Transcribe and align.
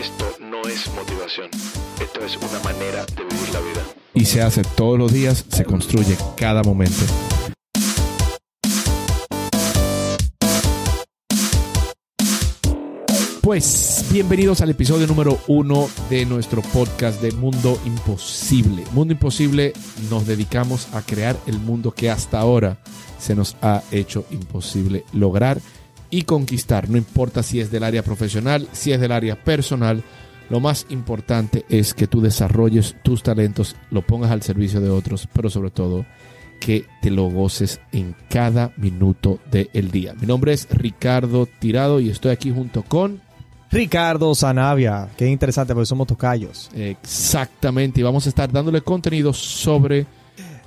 Esto 0.00 0.24
no 0.40 0.62
es 0.62 0.90
motivación, 0.94 1.50
esto 2.02 2.24
es 2.24 2.34
una 2.38 2.58
manera 2.64 3.04
de 3.04 3.22
vivir 3.22 3.52
la 3.52 3.60
vida. 3.60 3.86
Y 4.14 4.24
se 4.24 4.40
hace 4.40 4.62
todos 4.74 4.98
los 4.98 5.12
días, 5.12 5.44
se 5.50 5.62
construye 5.66 6.16
cada 6.38 6.62
momento. 6.62 7.02
Pues 13.42 14.06
bienvenidos 14.10 14.62
al 14.62 14.70
episodio 14.70 15.06
número 15.06 15.38
uno 15.48 15.90
de 16.08 16.24
nuestro 16.24 16.62
podcast 16.62 17.20
de 17.20 17.32
Mundo 17.32 17.78
Imposible. 17.84 18.84
Mundo 18.92 19.12
Imposible 19.12 19.74
nos 20.08 20.26
dedicamos 20.26 20.88
a 20.94 21.02
crear 21.02 21.36
el 21.46 21.58
mundo 21.58 21.90
que 21.90 22.10
hasta 22.10 22.40
ahora 22.40 22.78
se 23.18 23.34
nos 23.34 23.54
ha 23.60 23.82
hecho 23.90 24.24
imposible 24.30 25.04
lograr 25.12 25.60
y 26.10 26.22
conquistar. 26.22 26.88
No 26.88 26.96
importa 26.96 27.42
si 27.42 27.60
es 27.60 27.70
del 27.70 27.84
área 27.84 28.02
profesional, 28.02 28.68
si 28.72 28.92
es 28.92 29.00
del 29.00 29.12
área 29.12 29.36
personal. 29.42 30.02
Lo 30.48 30.60
más 30.60 30.86
importante 30.90 31.64
es 31.68 31.94
que 31.94 32.08
tú 32.08 32.20
desarrolles 32.20 32.96
tus 33.02 33.22
talentos, 33.22 33.76
lo 33.90 34.02
pongas 34.02 34.32
al 34.32 34.42
servicio 34.42 34.80
de 34.80 34.90
otros, 34.90 35.28
pero 35.32 35.48
sobre 35.48 35.70
todo 35.70 36.04
que 36.58 36.84
te 37.00 37.10
lo 37.10 37.30
goces 37.30 37.80
en 37.92 38.14
cada 38.28 38.72
minuto 38.76 39.38
del 39.50 39.90
día. 39.90 40.14
Mi 40.20 40.26
nombre 40.26 40.52
es 40.52 40.68
Ricardo 40.70 41.46
Tirado 41.46 42.00
y 42.00 42.10
estoy 42.10 42.32
aquí 42.32 42.52
junto 42.52 42.82
con 42.82 43.20
Ricardo 43.70 44.34
Zanavia. 44.34 45.08
Qué 45.16 45.28
interesante 45.28 45.72
porque 45.72 45.86
somos 45.86 46.08
tocayos. 46.08 46.68
Exactamente, 46.74 48.00
y 48.00 48.02
vamos 48.02 48.26
a 48.26 48.28
estar 48.28 48.50
dándole 48.52 48.82
contenido 48.82 49.32
sobre... 49.32 50.06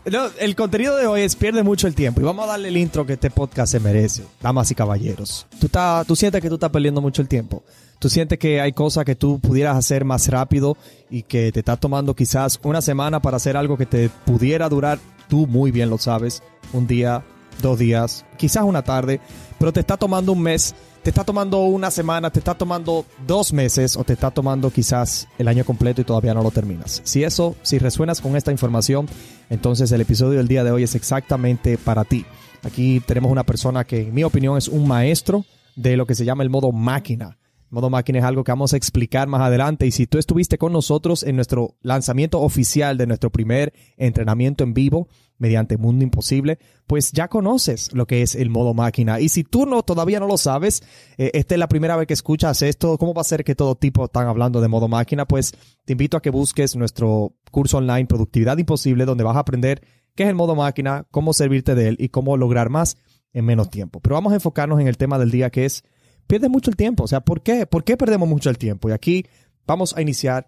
El 0.06 0.56
contenido 0.58 0.98
de 0.98 1.08
hoy 1.08 1.22
es 1.22 1.38
pierde 1.38 1.64
mucho 1.64 1.88
el 1.88 1.96
tiempo 1.96 2.20
y 2.20 2.26
vamos 2.26 2.44
a 2.44 2.50
darle 2.50 2.68
el 2.68 2.76
intro 2.76 3.06
que 3.06 3.14
este 3.14 3.30
podcast 3.30 3.72
se 3.72 3.80
merece, 3.80 4.24
damas 4.42 4.70
y 4.70 4.76
caballeros. 4.76 5.48
Tú, 5.62 5.68
estás, 5.68 6.06
tú 6.06 6.18
sientes 6.18 6.42
que 6.42 6.50
tú 6.50 6.56
estás 6.56 6.72
perdiendo 6.72 7.00
mucho 7.00 7.22
el 7.22 7.30
tiempo. 7.30 7.64
Tú 8.00 8.10
sientes 8.10 8.38
que 8.38 8.60
hay 8.60 8.74
cosas 8.74 9.06
que 9.06 9.16
tú 9.16 9.40
pudieras 9.40 9.78
hacer 9.78 10.04
más 10.04 10.28
rápido 10.28 10.76
y 11.10 11.24
que 11.24 11.54
te 11.54 11.60
está 11.60 11.78
tomando 11.78 12.16
quizás 12.16 12.60
una 12.64 12.82
semana 12.82 13.22
para 13.22 13.38
hacer 13.38 13.56
algo 13.56 13.78
que 13.78 13.86
te 13.86 14.10
pudiera 14.26 14.68
durar, 14.68 15.00
tú 15.30 15.48
muy 15.48 15.72
bien 15.72 15.90
lo 15.90 15.98
sabes, 15.98 16.44
un 16.74 16.86
día, 16.86 17.24
dos 17.62 17.80
días, 17.80 18.26
quizás 18.38 18.64
una 18.64 18.82
tarde, 18.82 19.22
pero 19.58 19.72
te 19.72 19.80
está 19.80 19.96
tomando 19.96 20.34
un 20.34 20.42
mes 20.42 20.76
te 21.04 21.10
está 21.10 21.26
tomando 21.26 21.60
una 21.66 21.92
semana, 21.92 22.32
te 22.32 22.40
está 22.40 22.56
tomando 22.56 23.06
dos 23.28 23.52
meses 23.52 23.98
o 23.98 24.06
te 24.06 24.14
está 24.14 24.32
tomando 24.32 24.72
quizás 24.72 25.28
el 25.38 25.50
año 25.50 25.66
completo 25.66 26.00
y 26.00 26.06
todavía 26.06 26.34
no 26.34 26.42
lo 26.42 26.50
terminas. 26.50 27.02
Si 27.04 27.26
eso, 27.26 27.56
si 27.62 27.78
resuenas 27.78 28.22
con 28.22 28.38
esta 28.38 28.52
información, 28.52 29.08
entonces 29.50 29.92
el 29.92 30.00
episodio 30.00 30.38
del 30.38 30.48
día 30.48 30.64
de 30.64 30.72
hoy 30.72 30.84
es 30.84 30.96
exactamente 30.96 31.78
para 31.78 32.06
ti. 32.06 32.26
Aquí 32.64 33.02
tenemos 33.02 33.32
una 33.32 33.44
persona 33.44 33.84
que 33.84 34.04
en 34.04 34.14
mi 34.14 34.24
opinión 34.24 34.58
es 34.58 34.70
un 34.70 34.88
maestro 34.88 35.44
de 35.76 35.98
lo 35.98 36.06
que 36.06 36.16
se 36.16 36.24
llama 36.24 36.44
el 36.44 36.50
modo 36.50 36.72
máquina. 36.72 37.38
Modo 37.74 37.90
máquina 37.90 38.20
es 38.20 38.24
algo 38.24 38.44
que 38.44 38.52
vamos 38.52 38.74
a 38.74 38.78
explicar 38.78 39.28
más 39.28 39.42
adelante 39.42 39.88
y 39.88 39.92
si 39.92 40.06
tú 40.06 40.20
estuviste 40.20 40.60
con 40.60 40.72
nosotros 40.72 41.24
en 41.24 41.36
nuestro 41.36 41.76
lanzamiento 41.82 42.40
oficial 42.40 43.00
de 43.00 43.08
nuestro 43.08 43.32
primer 43.32 43.74
entrenamiento 43.98 44.64
en 44.64 44.76
vivo 44.76 45.08
mediante 45.40 45.78
Mundo 45.78 46.04
Imposible, 46.04 46.60
pues 46.86 47.12
ya 47.14 47.30
conoces 47.30 47.92
lo 47.92 48.06
que 48.06 48.22
es 48.22 48.36
el 48.36 48.52
modo 48.52 48.76
máquina. 48.76 49.20
Y 49.20 49.28
si 49.28 49.44
tú 49.44 49.66
no 49.66 49.82
todavía 49.82 50.20
no 50.20 50.28
lo 50.28 50.38
sabes, 50.38 50.84
eh, 51.18 51.32
esta 51.34 51.56
es 51.56 51.60
la 51.60 51.68
primera 51.68 51.96
vez 51.96 52.06
que 52.06 52.14
escuchas 52.14 52.62
esto, 52.62 53.00
¿cómo 53.00 53.16
va 53.16 53.22
a 53.22 53.24
ser 53.24 53.44
que 53.44 53.56
todo 53.56 53.74
tipo 53.74 54.06
están 54.06 54.28
hablando 54.28 54.62
de 54.62 54.68
modo 54.68 54.88
máquina? 54.88 55.26
Pues 55.26 55.54
te 55.84 55.94
invito 55.94 56.16
a 56.16 56.22
que 56.22 56.30
busques 56.30 56.76
nuestro 56.76 57.34
curso 57.50 57.80
online 57.80 58.06
Productividad 58.06 58.60
Imposible 58.60 59.06
donde 59.06 59.24
vas 59.24 59.36
a 59.36 59.40
aprender 59.40 59.82
qué 60.14 60.26
es 60.26 60.30
el 60.30 60.36
modo 60.36 60.54
máquina, 60.54 61.08
cómo 61.10 61.34
servirte 61.34 61.74
de 61.74 61.88
él 61.88 61.98
y 62.00 62.10
cómo 62.10 62.38
lograr 62.38 62.70
más 62.70 62.98
en 63.34 63.46
menos 63.46 63.72
tiempo. 63.72 64.00
Pero 64.00 64.14
vamos 64.14 64.32
a 64.32 64.36
enfocarnos 64.36 64.80
en 64.80 64.88
el 64.88 64.98
tema 64.98 65.18
del 65.18 65.32
día 65.32 65.50
que 65.50 65.66
es 65.66 65.84
pierde 66.28 66.50
mucho 66.50 66.70
el 66.70 66.76
tiempo. 66.76 67.04
O 67.04 67.08
sea, 67.08 67.22
¿por 67.22 67.42
qué? 67.44 67.66
¿Por 67.66 67.84
qué 67.84 67.98
perdemos 67.98 68.28
mucho 68.28 68.50
el 68.50 68.58
tiempo? 68.58 68.90
Y 68.90 68.92
aquí 68.92 69.26
vamos 69.66 69.96
a 69.96 70.02
iniciar. 70.02 70.48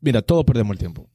Mira, 0.00 0.22
todos 0.22 0.44
perdemos 0.44 0.72
el 0.72 0.78
tiempo. 0.78 1.08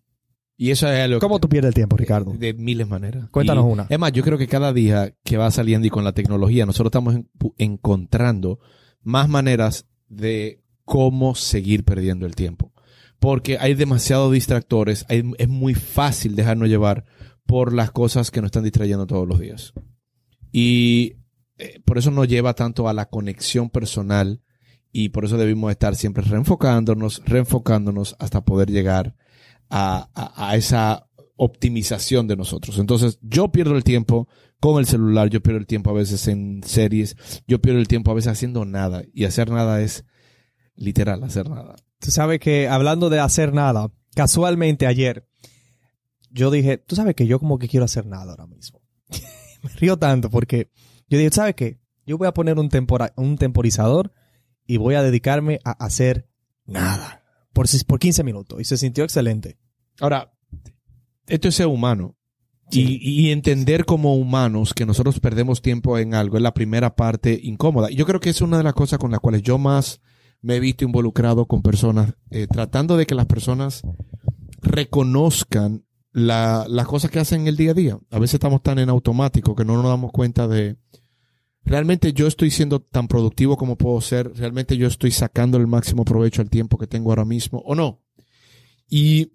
Y 0.61 0.71
eso 0.71 0.91
es 0.91 0.99
algo 0.99 1.19
¿Cómo 1.19 1.39
tú 1.39 1.47
pierdes 1.47 1.69
el 1.69 1.73
tiempo, 1.73 1.95
Ricardo? 1.95 2.33
De, 2.37 2.53
miles 2.53 2.85
de 2.85 2.91
maneras. 2.91 3.29
Cuéntanos 3.29 3.63
Y, 3.65 3.71
una. 3.71 3.87
Es 3.89 3.97
más, 3.97 4.11
yo 4.11 4.23
creo 4.23 4.37
que 4.37 4.47
cada 4.47 4.73
día 4.73 5.15
que 5.23 5.37
va 5.37 5.49
saliendo 5.51 5.87
y 5.87 5.89
con 5.89 6.03
la 6.03 6.11
tecnología, 6.11 6.65
nosotros 6.65 6.89
estamos 6.89 7.15
en- 7.15 7.29
encontrando 7.57 8.59
más 9.01 9.29
maneras 9.29 9.85
de 10.09 10.61
cómo 10.83 11.33
seguir 11.35 11.85
perdiendo 11.85 12.25
el 12.25 12.35
tiempo. 12.35 12.73
Porque 13.19 13.57
hay 13.57 13.73
demasiados 13.73 14.33
distractores, 14.33 15.05
hay- 15.07 15.23
es 15.37 15.47
muy 15.47 15.75
fácil 15.75 16.35
dejarnos 16.35 16.67
llevar 16.67 17.05
por 17.45 17.71
las 17.73 17.91
cosas 17.91 18.29
que 18.29 18.41
nos 18.41 18.49
están 18.49 18.63
distrayendo 18.63 19.07
todos 19.07 19.27
los 19.27 19.39
días. 19.39 19.73
Y 20.51 21.15
eh, 21.59 21.79
por 21.85 21.97
eso 21.97 22.09
nos 22.11 22.27
lleva 22.27 22.53
tanto 22.55 22.89
a 22.89 22.93
la 22.93 23.05
conexión 23.09 23.69
personal 23.69 24.41
y 24.91 25.09
por 25.09 25.25
eso 25.25 25.37
debemos 25.37 25.69
estar 25.71 25.95
siempre 25.95 26.23
reenfocándonos, 26.23 27.21
reenfocándonos 27.25 28.15
hasta 28.19 28.41
poder 28.43 28.71
llegar 28.71 29.15
a, 29.69 30.09
a- 30.15 30.55
esa 30.55 31.05
optimización 31.35 32.27
de 32.27 32.35
nosotros. 32.35 32.79
Entonces, 32.79 33.19
yo 33.21 33.51
pierdo 33.51 33.75
el 33.77 33.83
tiempo 33.83 34.27
con 34.59 34.79
el 34.79 34.85
celular, 34.87 35.29
yo 35.29 35.41
pierdo 35.41 35.59
el 35.59 35.67
tiempo 35.67 35.89
a 35.91 35.93
veces 35.93 36.27
en 36.27 36.61
series, 36.65 37.15
yo 37.47 37.61
pierdo 37.61 37.79
el 37.79 37.87
tiempo 37.87 38.11
a 38.11 38.13
veces 38.15 38.31
haciendo 38.31 38.65
nada. 38.65 39.03
Y 39.13 39.23
hacer 39.25 39.49
nada 39.49 39.81
es 39.81 40.03
literal, 40.75 41.23
hacer 41.23 41.49
nada. 41.49 41.75
Tú 41.99 42.11
sabes 42.11 42.39
que 42.39 42.67
hablando 42.67 43.09
de 43.09 43.19
hacer 43.19 43.53
nada, 43.53 43.91
casualmente 44.15 44.85
ayer 44.87 45.27
yo 46.31 46.51
dije, 46.51 46.77
tú 46.77 46.95
sabes 46.95 47.15
que 47.15 47.25
yo 47.27 47.39
como 47.39 47.57
que 47.57 47.67
quiero 47.67 47.85
hacer 47.85 48.05
nada 48.05 48.31
ahora 48.31 48.47
mismo. 48.47 48.81
Me 49.63 49.69
río 49.71 49.97
tanto 49.97 50.29
porque 50.29 50.69
yo 51.09 51.17
dije, 51.17 51.31
¿sabes 51.31 51.55
qué? 51.55 51.79
Yo 52.05 52.17
voy 52.17 52.27
a 52.27 52.33
poner 52.33 52.57
un, 52.57 52.69
tempora- 52.69 53.13
un 53.17 53.37
temporizador 53.37 54.13
y 54.65 54.77
voy 54.77 54.95
a 54.95 55.03
dedicarme 55.03 55.59
a 55.63 55.71
hacer 55.71 56.27
nada 56.65 57.23
por, 57.53 57.65
por 57.87 57.99
15 57.99 58.23
minutos. 58.23 58.59
Y 58.61 58.65
se 58.65 58.77
sintió 58.77 59.03
excelente. 59.03 59.57
Ahora, 59.99 60.33
esto 61.27 61.47
es 61.47 61.55
ser 61.55 61.67
humano. 61.67 62.15
Sí. 62.71 62.99
Y, 63.01 63.27
y 63.27 63.31
entender 63.31 63.85
como 63.85 64.15
humanos 64.15 64.73
que 64.75 64.85
nosotros 64.85 65.19
perdemos 65.19 65.61
tiempo 65.61 65.97
en 65.97 66.13
algo 66.13 66.37
es 66.37 66.43
la 66.43 66.53
primera 66.53 66.95
parte 66.95 67.39
incómoda. 67.41 67.89
Y 67.91 67.95
Yo 67.95 68.05
creo 68.05 68.19
que 68.19 68.29
es 68.29 68.41
una 68.41 68.57
de 68.59 68.63
las 68.63 68.73
cosas 68.73 68.99
con 68.99 69.09
las 69.11 69.19
cuales 69.19 69.41
yo 69.41 69.57
más 69.57 70.01
me 70.41 70.55
he 70.55 70.59
visto 70.59 70.85
involucrado 70.85 71.47
con 71.47 71.61
personas, 71.63 72.13
eh, 72.29 72.47
tratando 72.47 72.95
de 72.95 73.05
que 73.07 73.15
las 73.15 73.25
personas 73.25 73.81
reconozcan 74.61 75.85
la- 76.11 76.65
las 76.69 76.87
cosas 76.87 77.11
que 77.11 77.19
hacen 77.19 77.41
en 77.41 77.47
el 77.47 77.57
día 77.57 77.71
a 77.71 77.75
día. 77.75 77.99
A 78.09 78.19
veces 78.19 78.35
estamos 78.35 78.61
tan 78.63 78.79
en 78.79 78.89
automático 78.89 79.55
que 79.55 79.65
no 79.65 79.75
nos 79.75 79.85
damos 79.85 80.11
cuenta 80.11 80.47
de 80.47 80.77
realmente 81.63 82.13
yo 82.13 82.27
estoy 82.27 82.49
siendo 82.51 82.79
tan 82.81 83.07
productivo 83.07 83.57
como 83.57 83.77
puedo 83.77 84.01
ser, 84.01 84.33
realmente 84.35 84.75
yo 84.77 84.87
estoy 84.87 85.11
sacando 85.11 85.57
el 85.57 85.67
máximo 85.67 86.03
provecho 86.05 86.41
al 86.41 86.49
tiempo 86.49 86.77
que 86.77 86.87
tengo 86.87 87.11
ahora 87.11 87.25
mismo 87.25 87.59
o 87.59 87.75
no. 87.75 88.01
Y 88.89 89.33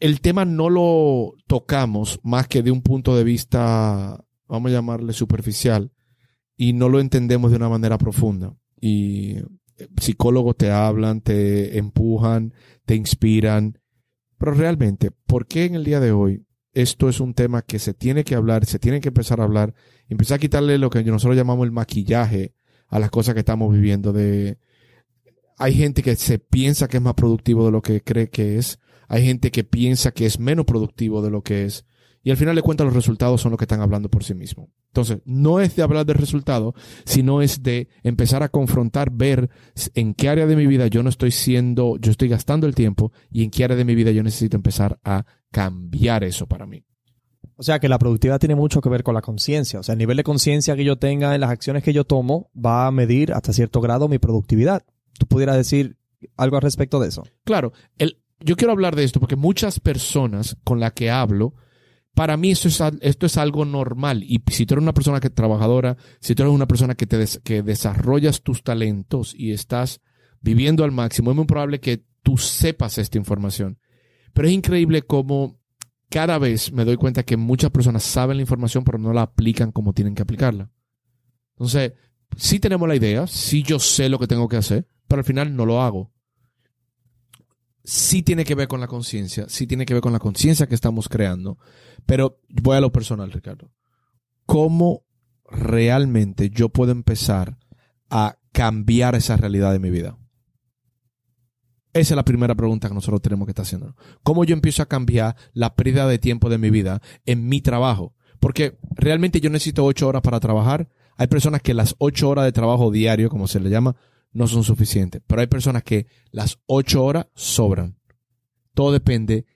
el 0.00 0.20
tema 0.20 0.44
no 0.44 0.68
lo 0.68 1.34
tocamos 1.46 2.18
más 2.22 2.48
que 2.48 2.62
de 2.62 2.70
un 2.70 2.82
punto 2.82 3.16
de 3.16 3.24
vista, 3.24 4.24
vamos 4.48 4.70
a 4.70 4.74
llamarle 4.74 5.12
superficial, 5.12 5.92
y 6.56 6.72
no 6.72 6.88
lo 6.88 7.00
entendemos 7.00 7.50
de 7.50 7.58
una 7.58 7.68
manera 7.68 7.98
profunda. 7.98 8.56
Y 8.80 9.36
eh, 9.78 9.88
psicólogos 10.00 10.56
te 10.56 10.70
hablan, 10.70 11.20
te 11.20 11.78
empujan, 11.78 12.52
te 12.84 12.94
inspiran, 12.96 13.78
pero 14.38 14.52
realmente, 14.52 15.10
¿por 15.10 15.46
qué 15.46 15.64
en 15.64 15.74
el 15.74 15.84
día 15.84 16.00
de 16.00 16.12
hoy 16.12 16.44
esto 16.72 17.08
es 17.08 17.20
un 17.20 17.34
tema 17.34 17.62
que 17.62 17.78
se 17.78 17.94
tiene 17.94 18.24
que 18.24 18.34
hablar, 18.34 18.66
se 18.66 18.78
tiene 18.78 19.00
que 19.00 19.08
empezar 19.08 19.40
a 19.40 19.44
hablar, 19.44 19.74
empezar 20.08 20.36
a 20.36 20.38
quitarle 20.38 20.78
lo 20.78 20.90
que 20.90 21.02
nosotros 21.04 21.36
llamamos 21.36 21.64
el 21.64 21.72
maquillaje 21.72 22.52
a 22.88 22.98
las 22.98 23.10
cosas 23.10 23.34
que 23.34 23.40
estamos 23.40 23.72
viviendo 23.72 24.12
de 24.12 24.58
hay 25.58 25.74
gente 25.74 26.02
que 26.02 26.16
se 26.16 26.38
piensa 26.38 26.88
que 26.88 26.98
es 26.98 27.02
más 27.02 27.14
productivo 27.14 27.64
de 27.64 27.72
lo 27.72 27.82
que 27.82 28.02
cree 28.02 28.28
que 28.28 28.58
es, 28.58 28.78
hay 29.08 29.24
gente 29.24 29.50
que 29.50 29.64
piensa 29.64 30.10
que 30.12 30.26
es 30.26 30.38
menos 30.38 30.66
productivo 30.66 31.22
de 31.22 31.30
lo 31.30 31.42
que 31.42 31.64
es, 31.64 31.86
y 32.22 32.30
al 32.30 32.36
final 32.36 32.56
de 32.56 32.62
cuentas 32.62 32.84
los 32.84 32.94
resultados 32.94 33.40
son 33.40 33.52
los 33.52 33.58
que 33.58 33.64
están 33.64 33.80
hablando 33.80 34.10
por 34.10 34.24
sí 34.24 34.34
mismos. 34.34 34.68
Entonces, 34.96 35.18
no 35.26 35.60
es 35.60 35.76
de 35.76 35.82
hablar 35.82 36.06
del 36.06 36.16
resultado, 36.16 36.74
sino 37.04 37.42
es 37.42 37.62
de 37.62 37.88
empezar 38.02 38.42
a 38.42 38.48
confrontar, 38.48 39.10
ver 39.10 39.50
en 39.92 40.14
qué 40.14 40.30
área 40.30 40.46
de 40.46 40.56
mi 40.56 40.66
vida 40.66 40.86
yo 40.86 41.02
no 41.02 41.10
estoy 41.10 41.32
siendo, 41.32 41.98
yo 41.98 42.10
estoy 42.10 42.28
gastando 42.28 42.66
el 42.66 42.74
tiempo 42.74 43.12
y 43.30 43.44
en 43.44 43.50
qué 43.50 43.64
área 43.64 43.76
de 43.76 43.84
mi 43.84 43.94
vida 43.94 44.10
yo 44.10 44.22
necesito 44.22 44.56
empezar 44.56 44.98
a 45.04 45.26
cambiar 45.50 46.24
eso 46.24 46.46
para 46.46 46.64
mí. 46.64 46.82
O 47.56 47.62
sea 47.62 47.78
que 47.78 47.90
la 47.90 47.98
productividad 47.98 48.40
tiene 48.40 48.54
mucho 48.54 48.80
que 48.80 48.88
ver 48.88 49.02
con 49.02 49.14
la 49.14 49.20
conciencia. 49.20 49.80
O 49.80 49.82
sea, 49.82 49.92
el 49.92 49.98
nivel 49.98 50.16
de 50.16 50.24
conciencia 50.24 50.76
que 50.76 50.84
yo 50.84 50.96
tenga 50.96 51.34
en 51.34 51.42
las 51.42 51.50
acciones 51.50 51.82
que 51.82 51.92
yo 51.92 52.04
tomo 52.04 52.50
va 52.56 52.86
a 52.86 52.90
medir 52.90 53.34
hasta 53.34 53.52
cierto 53.52 53.82
grado 53.82 54.08
mi 54.08 54.18
productividad. 54.18 54.82
¿Tú 55.18 55.26
pudieras 55.26 55.56
decir 55.56 55.98
algo 56.38 56.56
al 56.56 56.62
respecto 56.62 57.00
de 57.00 57.08
eso? 57.08 57.22
Claro, 57.44 57.74
el, 57.98 58.22
yo 58.40 58.56
quiero 58.56 58.72
hablar 58.72 58.96
de 58.96 59.04
esto 59.04 59.20
porque 59.20 59.36
muchas 59.36 59.78
personas 59.78 60.56
con 60.64 60.80
las 60.80 60.92
que 60.92 61.10
hablo, 61.10 61.52
para 62.16 62.38
mí 62.38 62.50
esto 62.50 62.68
es, 62.68 62.80
esto 63.02 63.26
es 63.26 63.36
algo 63.36 63.66
normal. 63.66 64.22
Y 64.22 64.42
si 64.50 64.64
tú 64.64 64.72
eres 64.72 64.82
una 64.82 64.94
persona 64.94 65.20
que 65.20 65.28
trabajadora, 65.28 65.98
si 66.18 66.34
tú 66.34 66.44
eres 66.44 66.54
una 66.54 66.66
persona 66.66 66.94
que, 66.94 67.06
te 67.06 67.18
des- 67.18 67.40
que 67.44 67.62
desarrollas 67.62 68.40
tus 68.42 68.62
talentos 68.62 69.34
y 69.36 69.52
estás 69.52 70.00
viviendo 70.40 70.82
al 70.82 70.92
máximo, 70.92 71.30
es 71.30 71.36
muy 71.36 71.44
probable 71.44 71.78
que 71.78 72.02
tú 72.22 72.38
sepas 72.38 72.96
esta 72.96 73.18
información. 73.18 73.78
Pero 74.32 74.48
es 74.48 74.54
increíble 74.54 75.02
cómo 75.02 75.58
cada 76.08 76.38
vez 76.38 76.72
me 76.72 76.86
doy 76.86 76.96
cuenta 76.96 77.22
que 77.22 77.36
muchas 77.36 77.70
personas 77.70 78.02
saben 78.02 78.38
la 78.38 78.42
información, 78.44 78.82
pero 78.82 78.96
no 78.96 79.12
la 79.12 79.20
aplican 79.22 79.70
como 79.70 79.92
tienen 79.92 80.14
que 80.14 80.22
aplicarla. 80.22 80.70
Entonces, 81.56 81.92
sí 82.34 82.58
tenemos 82.60 82.88
la 82.88 82.96
idea, 82.96 83.26
sí 83.26 83.62
yo 83.62 83.78
sé 83.78 84.08
lo 84.08 84.18
que 84.18 84.26
tengo 84.26 84.48
que 84.48 84.56
hacer, 84.56 84.88
pero 85.06 85.20
al 85.20 85.24
final 85.26 85.54
no 85.54 85.66
lo 85.66 85.82
hago. 85.82 86.12
Sí 87.86 88.22
tiene 88.22 88.44
que 88.44 88.56
ver 88.56 88.66
con 88.66 88.80
la 88.80 88.88
conciencia, 88.88 89.46
sí 89.48 89.66
tiene 89.66 89.86
que 89.86 89.94
ver 89.94 90.02
con 90.02 90.12
la 90.12 90.18
conciencia 90.18 90.66
que 90.66 90.74
estamos 90.74 91.08
creando, 91.08 91.56
pero 92.04 92.40
voy 92.48 92.76
a 92.76 92.80
lo 92.80 92.90
personal, 92.90 93.30
Ricardo. 93.30 93.70
¿Cómo 94.44 95.04
realmente 95.48 96.50
yo 96.50 96.68
puedo 96.68 96.90
empezar 96.90 97.56
a 98.10 98.38
cambiar 98.52 99.14
esa 99.14 99.36
realidad 99.36 99.72
de 99.72 99.78
mi 99.78 99.90
vida? 99.90 100.18
Esa 101.92 102.14
es 102.14 102.16
la 102.16 102.24
primera 102.24 102.56
pregunta 102.56 102.88
que 102.88 102.94
nosotros 102.94 103.22
tenemos 103.22 103.46
que 103.46 103.52
estar 103.52 103.62
haciendo. 103.62 103.94
¿Cómo 104.22 104.44
yo 104.44 104.52
empiezo 104.52 104.82
a 104.82 104.86
cambiar 104.86 105.36
la 105.52 105.76
pérdida 105.76 106.08
de 106.08 106.18
tiempo 106.18 106.50
de 106.50 106.58
mi 106.58 106.70
vida 106.70 107.00
en 107.24 107.48
mi 107.48 107.60
trabajo? 107.60 108.14
Porque 108.40 108.78
realmente 108.96 109.40
yo 109.40 109.48
necesito 109.48 109.84
ocho 109.84 110.08
horas 110.08 110.22
para 110.22 110.40
trabajar. 110.40 110.90
Hay 111.16 111.28
personas 111.28 111.62
que 111.62 111.72
las 111.72 111.94
ocho 111.98 112.28
horas 112.28 112.44
de 112.44 112.52
trabajo 112.52 112.90
diario, 112.90 113.30
como 113.30 113.46
se 113.46 113.60
le 113.60 113.70
llama, 113.70 113.96
no 114.36 114.46
son 114.46 114.64
suficientes. 114.64 115.22
Pero 115.26 115.40
hay 115.40 115.46
personas 115.46 115.82
que 115.82 116.06
las 116.30 116.58
ocho 116.66 117.04
horas 117.04 117.26
sobran. 117.34 117.98
Todo 118.74 118.92
depende 118.92 119.46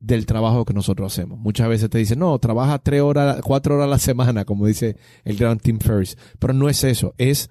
del 0.00 0.24
trabajo 0.24 0.64
que 0.64 0.72
nosotros 0.72 1.12
hacemos. 1.12 1.38
Muchas 1.38 1.68
veces 1.68 1.90
te 1.90 1.98
dicen, 1.98 2.18
no, 2.18 2.38
trabaja 2.38 2.78
tres 2.78 3.02
horas, 3.02 3.40
cuatro 3.42 3.74
horas 3.74 3.86
a 3.86 3.90
la 3.90 3.98
semana, 3.98 4.46
como 4.46 4.66
dice 4.66 4.96
el 5.24 5.36
gran 5.36 5.58
Tim 5.58 5.78
Ferriss. 5.78 6.16
Pero 6.38 6.54
no 6.54 6.70
es 6.70 6.82
eso. 6.82 7.14
Es 7.18 7.50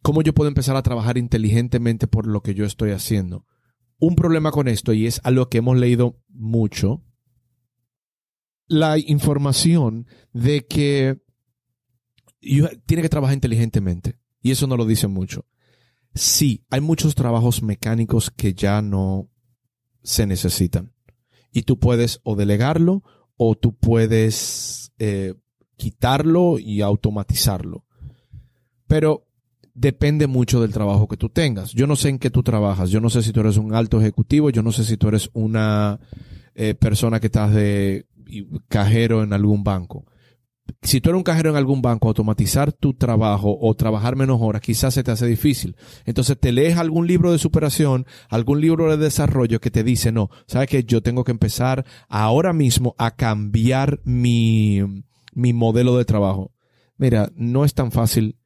cómo 0.00 0.22
yo 0.22 0.32
puedo 0.32 0.48
empezar 0.48 0.74
a 0.74 0.82
trabajar 0.82 1.18
inteligentemente 1.18 2.06
por 2.06 2.26
lo 2.26 2.42
que 2.42 2.54
yo 2.54 2.64
estoy 2.64 2.92
haciendo. 2.92 3.44
Un 3.98 4.16
problema 4.16 4.50
con 4.50 4.68
esto, 4.68 4.94
y 4.94 5.06
es 5.06 5.20
a 5.24 5.30
lo 5.30 5.50
que 5.50 5.58
hemos 5.58 5.76
leído 5.76 6.18
mucho, 6.28 7.04
la 8.66 8.96
información 8.96 10.06
de 10.32 10.64
que 10.66 11.20
tiene 12.86 13.02
que 13.02 13.08
trabajar 13.10 13.34
inteligentemente. 13.34 14.16
Y 14.40 14.52
eso 14.52 14.66
no 14.66 14.78
lo 14.78 14.86
dicen 14.86 15.10
mucho. 15.10 15.44
Sí, 16.14 16.64
hay 16.70 16.80
muchos 16.80 17.14
trabajos 17.14 17.62
mecánicos 17.62 18.30
que 18.30 18.52
ya 18.54 18.82
no 18.82 19.28
se 20.02 20.26
necesitan. 20.26 20.92
Y 21.52 21.62
tú 21.62 21.78
puedes 21.78 22.20
o 22.22 22.36
delegarlo 22.36 23.02
o 23.36 23.54
tú 23.54 23.74
puedes 23.74 24.92
eh, 24.98 25.34
quitarlo 25.76 26.58
y 26.58 26.80
automatizarlo. 26.82 27.84
Pero 28.86 29.26
depende 29.74 30.26
mucho 30.26 30.60
del 30.60 30.72
trabajo 30.72 31.08
que 31.08 31.16
tú 31.16 31.28
tengas. 31.28 31.72
Yo 31.72 31.86
no 31.86 31.96
sé 31.96 32.08
en 32.08 32.18
qué 32.18 32.30
tú 32.30 32.42
trabajas. 32.42 32.90
Yo 32.90 33.00
no 33.00 33.08
sé 33.08 33.22
si 33.22 33.32
tú 33.32 33.40
eres 33.40 33.56
un 33.56 33.74
alto 33.74 34.00
ejecutivo. 34.00 34.50
Yo 34.50 34.62
no 34.62 34.72
sé 34.72 34.84
si 34.84 34.96
tú 34.96 35.08
eres 35.08 35.30
una 35.32 36.00
eh, 36.54 36.74
persona 36.74 37.20
que 37.20 37.28
estás 37.28 37.54
de 37.54 38.06
cajero 38.68 39.22
en 39.22 39.32
algún 39.32 39.64
banco. 39.64 40.04
Si 40.82 41.00
tú 41.00 41.10
eres 41.10 41.18
un 41.18 41.24
cajero 41.24 41.50
en 41.50 41.56
algún 41.56 41.82
banco, 41.82 42.08
automatizar 42.08 42.72
tu 42.72 42.94
trabajo 42.94 43.56
o 43.60 43.74
trabajar 43.74 44.16
menos 44.16 44.38
horas 44.40 44.62
quizás 44.62 44.94
se 44.94 45.02
te 45.02 45.10
hace 45.10 45.26
difícil. 45.26 45.76
Entonces 46.04 46.38
te 46.38 46.52
lees 46.52 46.78
algún 46.78 47.06
libro 47.06 47.32
de 47.32 47.38
superación, 47.38 48.06
algún 48.28 48.60
libro 48.60 48.90
de 48.90 48.96
desarrollo 48.96 49.60
que 49.60 49.70
te 49.70 49.84
dice, 49.84 50.12
no, 50.12 50.30
sabes 50.46 50.68
que 50.68 50.84
yo 50.84 51.02
tengo 51.02 51.24
que 51.24 51.32
empezar 51.32 51.84
ahora 52.08 52.52
mismo 52.52 52.94
a 52.98 53.12
cambiar 53.12 54.00
mi, 54.04 54.80
mi 55.32 55.52
modelo 55.52 55.96
de 55.96 56.04
trabajo. 56.04 56.52
Mira, 56.96 57.30
no 57.34 57.64
es 57.64 57.74
tan 57.74 57.92
fácil 57.92 58.36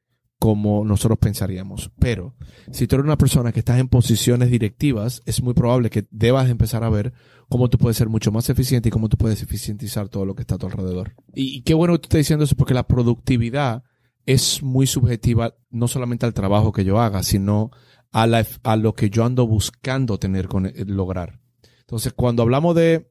como 0.44 0.84
nosotros 0.84 1.18
pensaríamos. 1.18 1.90
Pero 1.98 2.34
si 2.70 2.86
tú 2.86 2.96
eres 2.96 3.06
una 3.06 3.16
persona 3.16 3.50
que 3.50 3.60
estás 3.60 3.80
en 3.80 3.88
posiciones 3.88 4.50
directivas, 4.50 5.22
es 5.24 5.42
muy 5.42 5.54
probable 5.54 5.88
que 5.88 6.06
debas 6.10 6.50
empezar 6.50 6.84
a 6.84 6.90
ver 6.90 7.14
cómo 7.48 7.70
tú 7.70 7.78
puedes 7.78 7.96
ser 7.96 8.10
mucho 8.10 8.30
más 8.30 8.50
eficiente 8.50 8.90
y 8.90 8.92
cómo 8.92 9.08
tú 9.08 9.16
puedes 9.16 9.42
eficientizar 9.42 10.10
todo 10.10 10.26
lo 10.26 10.34
que 10.34 10.42
está 10.42 10.56
a 10.56 10.58
tu 10.58 10.66
alrededor. 10.66 11.14
Y, 11.34 11.62
qué 11.62 11.72
bueno 11.72 11.94
que 11.94 12.00
tú 12.00 12.06
estés 12.08 12.18
diciendo 12.26 12.44
eso 12.44 12.56
porque 12.56 12.74
la 12.74 12.86
productividad 12.86 13.84
es 14.26 14.62
muy 14.62 14.86
subjetiva 14.86 15.54
no 15.70 15.88
solamente 15.88 16.26
al 16.26 16.34
trabajo 16.34 16.72
que 16.72 16.84
yo 16.84 17.00
haga, 17.00 17.22
sino 17.22 17.70
a, 18.12 18.26
a 18.64 18.76
lo 18.76 18.94
que 18.94 19.08
yo 19.08 19.24
ando 19.24 19.46
buscando 19.46 20.18
tener 20.18 20.46
con 20.48 20.66
eh, 20.66 20.74
lograr. 20.86 21.40
Entonces, 21.80 22.12
cuando 22.12 22.42
hablamos 22.42 22.74
de 22.74 23.10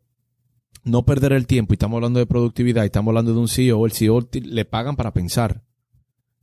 no 0.83 1.03
perder 1.03 1.33
el 1.33 1.47
tiempo 1.47 1.73
y 1.73 1.77
estamos 1.77 1.97
hablando 1.97 2.19
de 2.19 2.27
productividad 2.27 2.83
y 2.83 2.87
estamos 2.87 3.09
hablando 3.09 3.33
de 3.33 3.39
un 3.39 3.47
CEO, 3.47 3.87
el 3.87 3.91
CEO 3.91 4.29
le 4.31 4.65
pagan 4.65 4.95
para 4.95 5.13
pensar. 5.13 5.63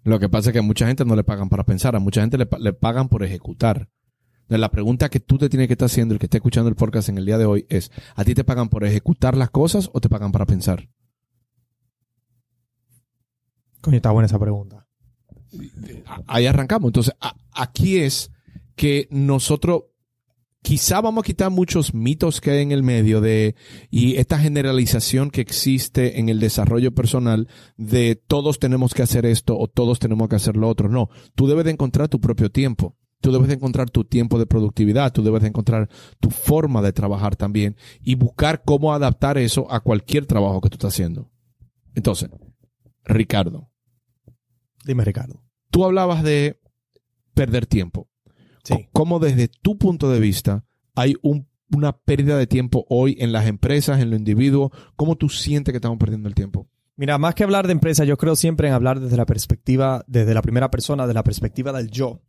Lo 0.03 0.19
que 0.19 0.29
pasa 0.29 0.51
es 0.51 0.53
que 0.53 0.61
a 0.61 0.63
mucha 0.63 0.87
gente 0.87 1.05
no 1.05 1.15
le 1.15 1.25
pagan 1.25 1.49
para 1.49 1.65
pensar, 1.65 1.95
a 1.95 1.99
mucha 1.99 2.23
gente 2.23 2.39
le, 2.39 2.73
pagan 2.73 3.09
por 3.09 3.23
ejecutar. 3.23 3.89
Entonces, 4.43 4.61
la 4.61 4.71
pregunta 4.71 5.09
que 5.09 5.21
tú 5.21 5.39
te 5.39 5.49
tienes 5.49 5.69
que 5.69 5.75
estar 5.75 5.87
haciendo, 5.87 6.15
el 6.15 6.21
que 6.21 6.27
esté 6.27 6.39
escuchando 6.39 6.69
el 6.69 6.75
podcast 6.75 7.09
en 7.09 7.19
el 7.19 7.27
día 7.27 7.39
de 7.39 7.45
hoy, 7.45 7.67
es, 7.69 7.93
¿a 8.17 8.25
ti 8.25 8.35
te 8.35 8.45
pagan 8.45 8.69
por 8.69 8.85
ejecutar 8.85 9.37
las 9.37 9.51
cosas 9.51 9.91
o 9.93 10.01
te 10.01 10.09
pagan 10.09 10.33
para 10.33 10.47
pensar? 10.47 10.89
Coño, 13.81 13.97
está 13.97 14.11
buena 14.11 14.27
esa 14.27 14.39
pregunta. 14.39 14.87
Ahí 16.27 16.47
arrancamos. 16.47 16.89
Entonces, 16.89 17.15
aquí 17.53 17.99
es 17.99 18.33
que 18.75 19.07
nosotros 19.11 19.85
quizá 20.63 21.01
vamos 21.01 21.23
a 21.23 21.27
quitar 21.27 21.51
muchos 21.51 21.95
mitos 21.95 22.41
que 22.41 22.51
hay 22.51 22.63
en 22.63 22.73
el 22.73 22.83
medio 22.83 23.21
de 23.21 23.55
y 23.91 24.17
esta 24.17 24.39
generalización 24.39 25.31
que 25.31 25.41
existe 25.41 26.19
en 26.21 26.29
el 26.29 26.41
desarrollo 26.41 26.95
personal 26.95 27.49
de 27.77 28.17
todos 28.17 28.59
tenemos 28.59 28.95
que 28.95 29.03
hacer 29.03 29.27
esto 29.27 29.59
o 29.59 29.69
todos 29.69 29.99
tenemos 29.99 30.29
que 30.29 30.37
hacer 30.37 30.57
lo 30.57 30.69
otro. 30.69 30.89
No, 30.89 31.09
tú 31.35 31.47
debes 31.47 31.65
de 31.65 31.73
encontrar 31.73 32.09
tu 32.09 32.21
propio 32.21 32.51
tiempo. 32.51 32.97
Tú 33.23 33.33
debes 33.33 33.49
de 33.49 33.55
encontrar 33.55 33.91
tu 33.91 34.05
tiempo 34.05 34.39
de 34.39 34.47
productividad, 34.47 35.13
tú 35.13 35.23
debes 35.23 35.43
de 35.43 35.49
encontrar 35.49 35.91
tu 36.21 36.31
forma 36.31 36.81
de 36.81 36.95
trabajar 36.95 37.37
también 37.37 37.77
y 38.01 38.15
buscar 38.15 38.63
cómo 38.65 38.95
adaptar 38.95 39.37
eso 39.37 39.71
a 39.71 39.81
cualquier 39.81 40.25
trabajo 40.25 40.63
que 40.63 40.71
tú 40.71 40.77
estás 40.77 40.95
haciendo. 40.95 41.31
Entonces, 41.95 42.31
Ricardo. 43.05 43.71
Dime, 44.87 45.05
Ricardo. 45.05 45.45
Tú 45.71 45.85
hablabas 45.85 46.23
de 46.23 46.59
perder 47.35 47.67
tiempo. 47.67 48.10
¿Cómo 48.93 49.19
desde 49.19 49.49
tu 49.49 49.79
punto 49.79 50.11
de 50.11 50.21
vista 50.21 50.65
hay 50.95 51.15
una 51.23 51.93
pérdida 51.93 52.37
de 52.37 52.47
tiempo 52.47 52.87
hoy 52.89 53.17
en 53.21 53.33
las 53.33 53.47
empresas, 53.47 54.01
en 54.01 54.11
los 54.11 54.19
individuos? 54.19 54.71
¿Cómo 54.97 55.17
tú 55.17 55.29
sientes 55.29 55.73
que 55.73 55.77
estamos 55.77 55.99
perdiendo 55.99 56.29
el 56.29 56.35
tiempo? 56.35 56.69
Mira, 56.97 57.17
más 57.17 57.35
que 57.35 57.45
hablar 57.45 57.67
de 57.67 57.73
empresa, 57.73 58.05
yo 58.05 58.19
creo 58.19 58.37
siempre 58.37 58.69
en 58.69 58.75
hablar 58.75 59.01
desde 59.01 59.17
la 59.17 59.25
perspectiva, 59.25 60.05
desde 60.07 60.35
la 60.35 60.43
primera 60.43 60.71
persona, 60.71 61.07
de 61.07 61.15
la 61.15 61.25
perspectiva 61.25 61.73
del 61.73 61.91
yo. 61.91 62.21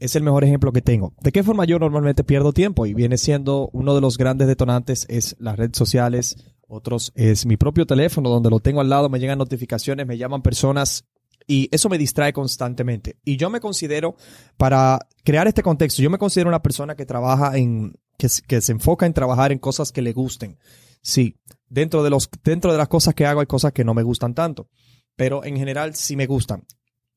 Es 0.00 0.16
el 0.16 0.22
mejor 0.22 0.42
ejemplo 0.42 0.72
que 0.72 0.82
tengo. 0.82 1.14
¿De 1.20 1.30
qué 1.30 1.42
forma 1.42 1.64
yo 1.64 1.78
normalmente 1.78 2.24
pierdo 2.24 2.52
tiempo? 2.52 2.86
Y 2.86 2.94
viene 2.94 3.18
siendo 3.18 3.68
uno 3.72 3.94
de 3.94 4.00
los 4.00 4.18
grandes 4.18 4.48
detonantes 4.48 5.06
es 5.08 5.36
las 5.38 5.56
redes 5.56 5.76
sociales, 5.76 6.36
otros 6.66 7.12
es 7.14 7.46
mi 7.46 7.56
propio 7.56 7.86
teléfono, 7.86 8.28
donde 8.28 8.50
lo 8.50 8.58
tengo 8.58 8.80
al 8.80 8.88
lado, 8.88 9.08
me 9.08 9.20
llegan 9.20 9.38
notificaciones, 9.38 10.06
me 10.06 10.18
llaman 10.18 10.42
personas 10.42 11.04
y 11.46 11.68
eso 11.70 11.88
me 11.88 11.98
distrae 11.98 12.32
constantemente. 12.32 13.18
Y 13.24 13.36
yo 13.36 13.50
me 13.50 13.60
considero, 13.60 14.16
para 14.56 14.98
crear 15.24 15.46
este 15.46 15.62
contexto, 15.62 16.02
yo 16.02 16.10
me 16.10 16.18
considero 16.18 16.48
una 16.48 16.62
persona 16.62 16.96
que 16.96 17.06
trabaja 17.06 17.56
en, 17.56 17.94
que, 18.18 18.28
que 18.46 18.60
se 18.60 18.72
enfoca 18.72 19.06
en 19.06 19.14
trabajar 19.14 19.52
en 19.52 19.58
cosas 19.58 19.92
que 19.92 20.02
le 20.02 20.12
gusten. 20.12 20.58
Sí, 21.02 21.36
dentro 21.68 22.02
de, 22.02 22.10
los, 22.10 22.28
dentro 22.42 22.72
de 22.72 22.78
las 22.78 22.88
cosas 22.88 23.14
que 23.14 23.26
hago 23.26 23.40
hay 23.40 23.46
cosas 23.46 23.72
que 23.72 23.84
no 23.84 23.94
me 23.94 24.02
gustan 24.02 24.34
tanto, 24.34 24.68
pero 25.14 25.44
en 25.44 25.56
general 25.56 25.94
sí 25.94 26.16
me 26.16 26.26
gustan. 26.26 26.64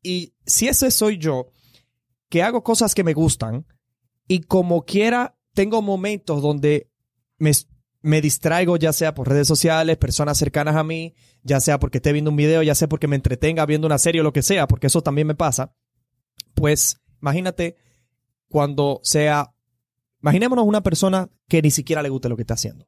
Y 0.03 0.33
si 0.45 0.67
ese 0.67 0.91
soy 0.91 1.17
yo, 1.17 1.51
que 2.29 2.43
hago 2.43 2.63
cosas 2.63 2.93
que 2.93 3.03
me 3.03 3.13
gustan 3.13 3.65
y 4.27 4.41
como 4.41 4.85
quiera, 4.85 5.35
tengo 5.53 5.81
momentos 5.81 6.41
donde 6.41 6.91
me, 7.39 7.51
me 8.01 8.21
distraigo 8.21 8.77
ya 8.77 8.93
sea 8.93 9.13
por 9.13 9.27
redes 9.27 9.47
sociales, 9.47 9.97
personas 9.97 10.37
cercanas 10.37 10.75
a 10.75 10.83
mí, 10.83 11.15
ya 11.43 11.59
sea 11.59 11.79
porque 11.79 11.97
esté 11.97 12.13
viendo 12.13 12.31
un 12.31 12.37
video, 12.37 12.63
ya 12.63 12.75
sea 12.75 12.87
porque 12.87 13.07
me 13.07 13.15
entretenga 13.15 13.65
viendo 13.65 13.87
una 13.87 13.97
serie 13.97 14.21
o 14.21 14.23
lo 14.23 14.33
que 14.33 14.41
sea, 14.41 14.67
porque 14.67 14.87
eso 14.87 15.01
también 15.01 15.27
me 15.27 15.35
pasa, 15.35 15.73
pues 16.53 17.01
imagínate 17.21 17.77
cuando 18.47 18.99
sea, 19.03 19.53
imaginémonos 20.21 20.65
una 20.65 20.81
persona 20.81 21.29
que 21.47 21.61
ni 21.61 21.71
siquiera 21.71 22.01
le 22.01 22.09
guste 22.09 22.29
lo 22.29 22.35
que 22.35 22.43
está 22.43 22.55
haciendo, 22.55 22.87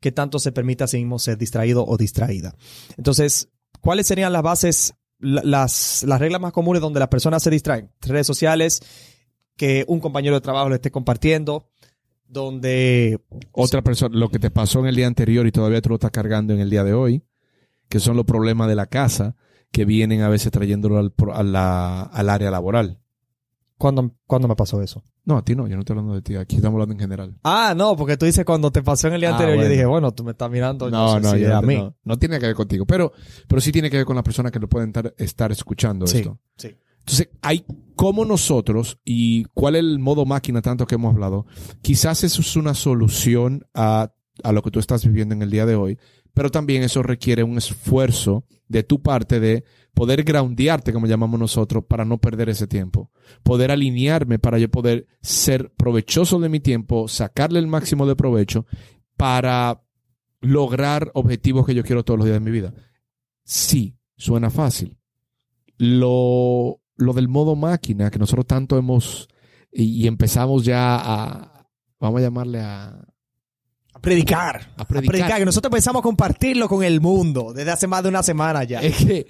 que 0.00 0.12
tanto 0.12 0.38
se 0.38 0.52
permite 0.52 0.84
a 0.84 0.88
sí 0.88 0.98
mismo 0.98 1.18
ser 1.18 1.38
distraído 1.38 1.84
o 1.86 1.96
distraída. 1.96 2.54
Entonces, 2.96 3.48
¿cuáles 3.80 4.06
serían 4.06 4.32
las 4.32 4.42
bases, 4.42 4.94
las, 5.18 6.04
las 6.06 6.20
reglas 6.20 6.40
más 6.40 6.52
comunes 6.52 6.82
donde 6.82 7.00
las 7.00 7.08
personas 7.08 7.42
se 7.42 7.50
distraen? 7.50 7.90
Redes 8.00 8.26
sociales, 8.26 8.80
que 9.56 9.84
un 9.88 10.00
compañero 10.00 10.36
de 10.36 10.40
trabajo 10.40 10.68
lo 10.68 10.74
esté 10.74 10.90
compartiendo, 10.90 11.68
donde... 12.30 13.20
Otra 13.52 13.82
persona, 13.82 14.16
lo 14.16 14.30
que 14.30 14.38
te 14.38 14.50
pasó 14.50 14.80
en 14.80 14.86
el 14.86 14.96
día 14.96 15.06
anterior 15.06 15.46
y 15.46 15.52
todavía 15.52 15.80
te 15.80 15.88
lo 15.88 15.96
estás 15.96 16.10
cargando 16.10 16.54
en 16.54 16.60
el 16.60 16.70
día 16.70 16.84
de 16.84 16.94
hoy, 16.94 17.24
que 17.88 18.00
son 18.00 18.16
los 18.16 18.24
problemas 18.24 18.68
de 18.68 18.76
la 18.76 18.86
casa 18.86 19.36
que 19.72 19.84
vienen 19.84 20.22
a 20.22 20.28
veces 20.28 20.50
trayéndolo 20.50 20.98
al, 20.98 21.12
al 21.56 22.28
área 22.28 22.50
laboral. 22.50 23.00
¿Cuándo, 23.80 24.14
¿Cuándo, 24.26 24.46
me 24.46 24.56
pasó 24.56 24.82
eso? 24.82 25.02
No, 25.24 25.38
a 25.38 25.42
ti 25.42 25.54
no, 25.54 25.66
yo 25.66 25.74
no 25.74 25.80
estoy 25.80 25.94
hablando 25.94 26.14
de 26.14 26.20
ti, 26.20 26.36
aquí 26.36 26.56
estamos 26.56 26.74
hablando 26.74 26.92
en 26.92 27.00
general. 27.00 27.38
Ah, 27.42 27.72
no, 27.74 27.96
porque 27.96 28.18
tú 28.18 28.26
dices 28.26 28.44
cuando 28.44 28.70
te 28.70 28.82
pasó 28.82 29.08
en 29.08 29.14
el 29.14 29.20
día 29.20 29.30
ah, 29.30 29.32
anterior, 29.32 29.56
yo 29.64 29.70
dije, 29.70 29.86
bueno, 29.86 30.12
tú 30.12 30.22
me 30.22 30.32
estás 30.32 30.50
mirando. 30.50 30.90
No, 30.90 31.18
no, 31.18 31.34
no, 31.34 31.56
a 31.56 31.62
mí. 31.62 31.94
No, 32.04 32.18
tiene 32.18 32.38
que 32.38 32.46
ver 32.46 32.54
contigo, 32.54 32.84
pero, 32.84 33.12
pero 33.48 33.60
sí 33.60 33.72
tiene 33.72 33.88
que 33.88 33.96
ver 33.96 34.04
con 34.04 34.16
las 34.16 34.22
personas 34.22 34.52
que 34.52 34.58
lo 34.58 34.68
pueden 34.68 34.92
estar, 35.16 35.50
escuchando 35.50 36.04
esto. 36.04 36.38
Sí. 36.56 36.76
Entonces, 37.00 37.28
hay 37.42 37.64
cómo 37.96 38.24
nosotros 38.24 38.98
y 39.04 39.44
cuál 39.52 39.76
es 39.76 39.80
el 39.80 39.98
modo 39.98 40.24
máquina 40.24 40.62
tanto 40.62 40.86
que 40.86 40.94
hemos 40.94 41.12
hablado. 41.12 41.46
Quizás 41.82 42.24
eso 42.24 42.40
es 42.40 42.56
una 42.56 42.74
solución 42.74 43.66
a, 43.74 44.12
a 44.42 44.52
lo 44.52 44.62
que 44.62 44.70
tú 44.70 44.78
estás 44.78 45.04
viviendo 45.04 45.34
en 45.34 45.42
el 45.42 45.50
día 45.50 45.66
de 45.66 45.74
hoy, 45.74 45.98
pero 46.32 46.50
también 46.50 46.82
eso 46.82 47.02
requiere 47.02 47.42
un 47.42 47.58
esfuerzo 47.58 48.44
de 48.68 48.84
tu 48.84 49.02
parte 49.02 49.40
de 49.40 49.64
poder 49.94 50.22
groundearte, 50.22 50.92
como 50.92 51.06
llamamos 51.06 51.40
nosotros, 51.40 51.84
para 51.86 52.04
no 52.04 52.18
perder 52.18 52.48
ese 52.48 52.66
tiempo. 52.66 53.10
Poder 53.42 53.70
alinearme 53.70 54.38
para 54.38 54.58
yo 54.58 54.70
poder 54.70 55.06
ser 55.20 55.72
provechoso 55.74 56.38
de 56.38 56.48
mi 56.48 56.60
tiempo, 56.60 57.08
sacarle 57.08 57.58
el 57.58 57.66
máximo 57.66 58.06
de 58.06 58.16
provecho 58.16 58.66
para 59.16 59.82
lograr 60.40 61.10
objetivos 61.14 61.66
que 61.66 61.74
yo 61.74 61.82
quiero 61.82 62.04
todos 62.04 62.18
los 62.18 62.26
días 62.26 62.38
de 62.38 62.44
mi 62.44 62.50
vida. 62.50 62.72
Sí, 63.44 63.98
suena 64.16 64.50
fácil. 64.50 64.96
Lo, 65.76 66.79
lo 67.00 67.12
del 67.12 67.28
modo 67.28 67.56
máquina 67.56 68.10
que 68.10 68.18
nosotros 68.18 68.46
tanto 68.46 68.78
hemos 68.78 69.28
y, 69.72 70.02
y 70.02 70.06
empezamos 70.06 70.64
ya 70.64 70.96
a, 70.96 71.68
vamos 71.98 72.20
a 72.20 72.22
llamarle 72.22 72.60
a, 72.60 73.00
A 73.92 74.00
predicar. 74.00 74.72
A 74.76 74.86
predicar. 74.86 75.38
Que 75.38 75.44
nosotros 75.44 75.72
pensamos 75.72 76.02
compartirlo 76.02 76.68
con 76.68 76.82
el 76.84 77.00
mundo 77.00 77.52
desde 77.52 77.72
hace 77.72 77.86
más 77.86 78.02
de 78.02 78.08
una 78.08 78.22
semana 78.22 78.64
ya. 78.64 78.80
Es 78.80 79.04
que, 79.04 79.26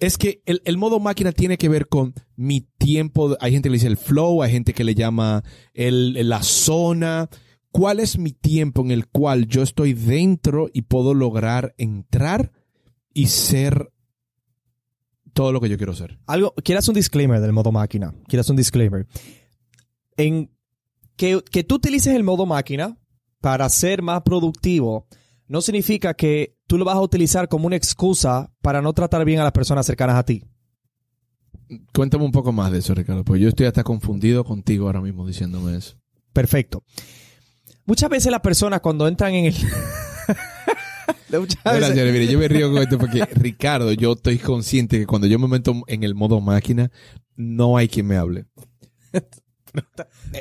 es 0.00 0.18
que 0.18 0.42
el, 0.46 0.62
el 0.64 0.76
modo 0.76 0.98
máquina 1.00 1.32
tiene 1.32 1.56
que 1.56 1.68
ver 1.68 1.88
con 1.88 2.14
mi 2.36 2.62
tiempo. 2.78 3.36
Hay 3.40 3.52
gente 3.52 3.68
que 3.68 3.70
le 3.70 3.76
dice 3.76 3.86
el 3.86 3.96
flow, 3.96 4.42
hay 4.42 4.52
gente 4.52 4.72
que 4.74 4.84
le 4.84 4.94
llama 4.94 5.42
el, 5.72 6.28
la 6.28 6.42
zona. 6.42 7.28
¿Cuál 7.70 8.00
es 8.00 8.18
mi 8.18 8.32
tiempo 8.32 8.82
en 8.82 8.90
el 8.90 9.06
cual 9.06 9.46
yo 9.46 9.62
estoy 9.62 9.94
dentro 9.94 10.68
y 10.72 10.82
puedo 10.82 11.14
lograr 11.14 11.74
entrar 11.78 12.52
y 13.12 13.28
ser 13.28 13.90
todo 15.34 15.52
lo 15.52 15.60
que 15.60 15.68
yo 15.68 15.76
quiero 15.76 15.94
ser? 15.94 16.18
Algo, 16.26 16.54
quieras 16.64 16.88
un 16.88 16.94
disclaimer 16.94 17.40
del 17.40 17.52
modo 17.52 17.72
máquina. 17.72 18.14
Quieras 18.26 18.48
un 18.48 18.56
disclaimer. 18.56 19.06
En 20.16 20.50
que, 21.16 21.42
que 21.50 21.64
tú 21.64 21.74
utilices 21.74 22.14
el 22.14 22.24
modo 22.24 22.46
máquina 22.46 22.98
para 23.40 23.68
ser 23.68 24.00
más 24.00 24.22
productivo 24.22 25.06
no 25.46 25.60
significa 25.60 26.14
que 26.14 26.56
tú 26.66 26.78
lo 26.78 26.84
vas 26.84 26.96
a 26.96 27.00
utilizar 27.00 27.48
como 27.48 27.66
una 27.66 27.76
excusa 27.76 28.52
para 28.62 28.80
no 28.80 28.92
tratar 28.92 29.24
bien 29.24 29.40
a 29.40 29.44
las 29.44 29.52
personas 29.52 29.84
cercanas 29.84 30.16
a 30.16 30.24
ti. 30.24 30.44
Cuéntame 31.92 32.24
un 32.24 32.32
poco 32.32 32.52
más 32.52 32.72
de 32.72 32.78
eso, 32.78 32.94
Ricardo, 32.94 33.24
porque 33.24 33.42
yo 33.42 33.48
estoy 33.48 33.66
hasta 33.66 33.84
confundido 33.84 34.44
contigo 34.44 34.86
ahora 34.86 35.00
mismo 35.00 35.26
diciéndome 35.26 35.76
eso. 35.76 35.96
Perfecto. 36.32 36.84
Muchas 37.86 38.08
veces 38.08 38.32
las 38.32 38.40
personas 38.40 38.80
cuando 38.80 39.06
entran 39.06 39.34
en 39.34 39.46
el... 39.46 39.54
Muchas 41.30 41.56
Mira, 41.64 41.72
veces- 41.74 41.88
señores, 41.90 42.12
mire, 42.12 42.26
yo 42.32 42.38
me 42.38 42.48
río 42.48 42.70
con 42.72 42.82
esto 42.82 42.98
porque, 42.98 43.24
Ricardo, 43.34 43.92
yo 43.92 44.12
estoy 44.12 44.38
consciente 44.38 44.98
que 44.98 45.06
cuando 45.06 45.26
yo 45.26 45.38
me 45.38 45.48
meto 45.48 45.74
en 45.86 46.02
el 46.04 46.14
modo 46.14 46.40
máquina, 46.40 46.90
no 47.36 47.76
hay 47.76 47.88
quien 47.88 48.06
me 48.06 48.16
hable. 48.16 48.46